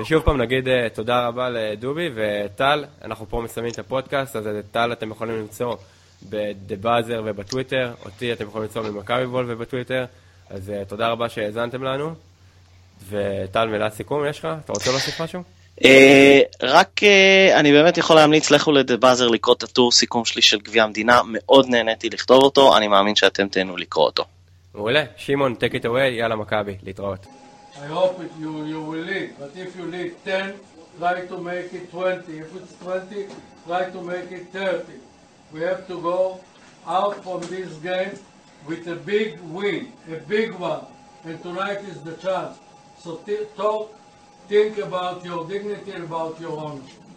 [0.00, 4.64] ושוב פעם נגיד אה, תודה רבה לדובי וטל, אנחנו פה מסיימים את הפודקאסט, אז את
[4.70, 5.76] טל אתם יכולים למצוא
[6.30, 10.04] ב-The Buzzer ובטוויטר, אותי אתם יכולים למצוא במכבי וול ובטוויטר,
[10.50, 12.14] אז uh, תודה רבה שהאזנתם לנו.
[13.08, 14.48] וטל, מילת סיכום יש לך?
[14.64, 15.42] אתה רוצה להוסיף משהו?
[15.80, 15.84] Uh,
[16.62, 20.58] רק uh, אני באמת יכול להמליץ, לכו לדה באזר לקרוא את הטור סיכום שלי של
[20.58, 24.24] גביע המדינה, מאוד נהניתי לכתוב אותו, אני מאמין שאתם תהנו לקרוא אותו.
[24.74, 27.26] מעולה, שמעון, take it away, יאללה מכבי, להתראות.
[27.74, 30.52] I hope it, you, you will lead, but if you lead 10,
[30.98, 32.38] try to make it 20.
[32.38, 33.26] If it's 20,
[33.66, 35.07] try to make it 30.
[35.52, 36.40] We have to go
[36.86, 38.18] out from this game
[38.66, 40.84] with a big win, a big one.
[41.24, 42.58] And tonight is the chance.
[42.98, 43.16] So
[43.56, 43.94] talk,
[44.48, 47.07] think about your dignity about your ownership.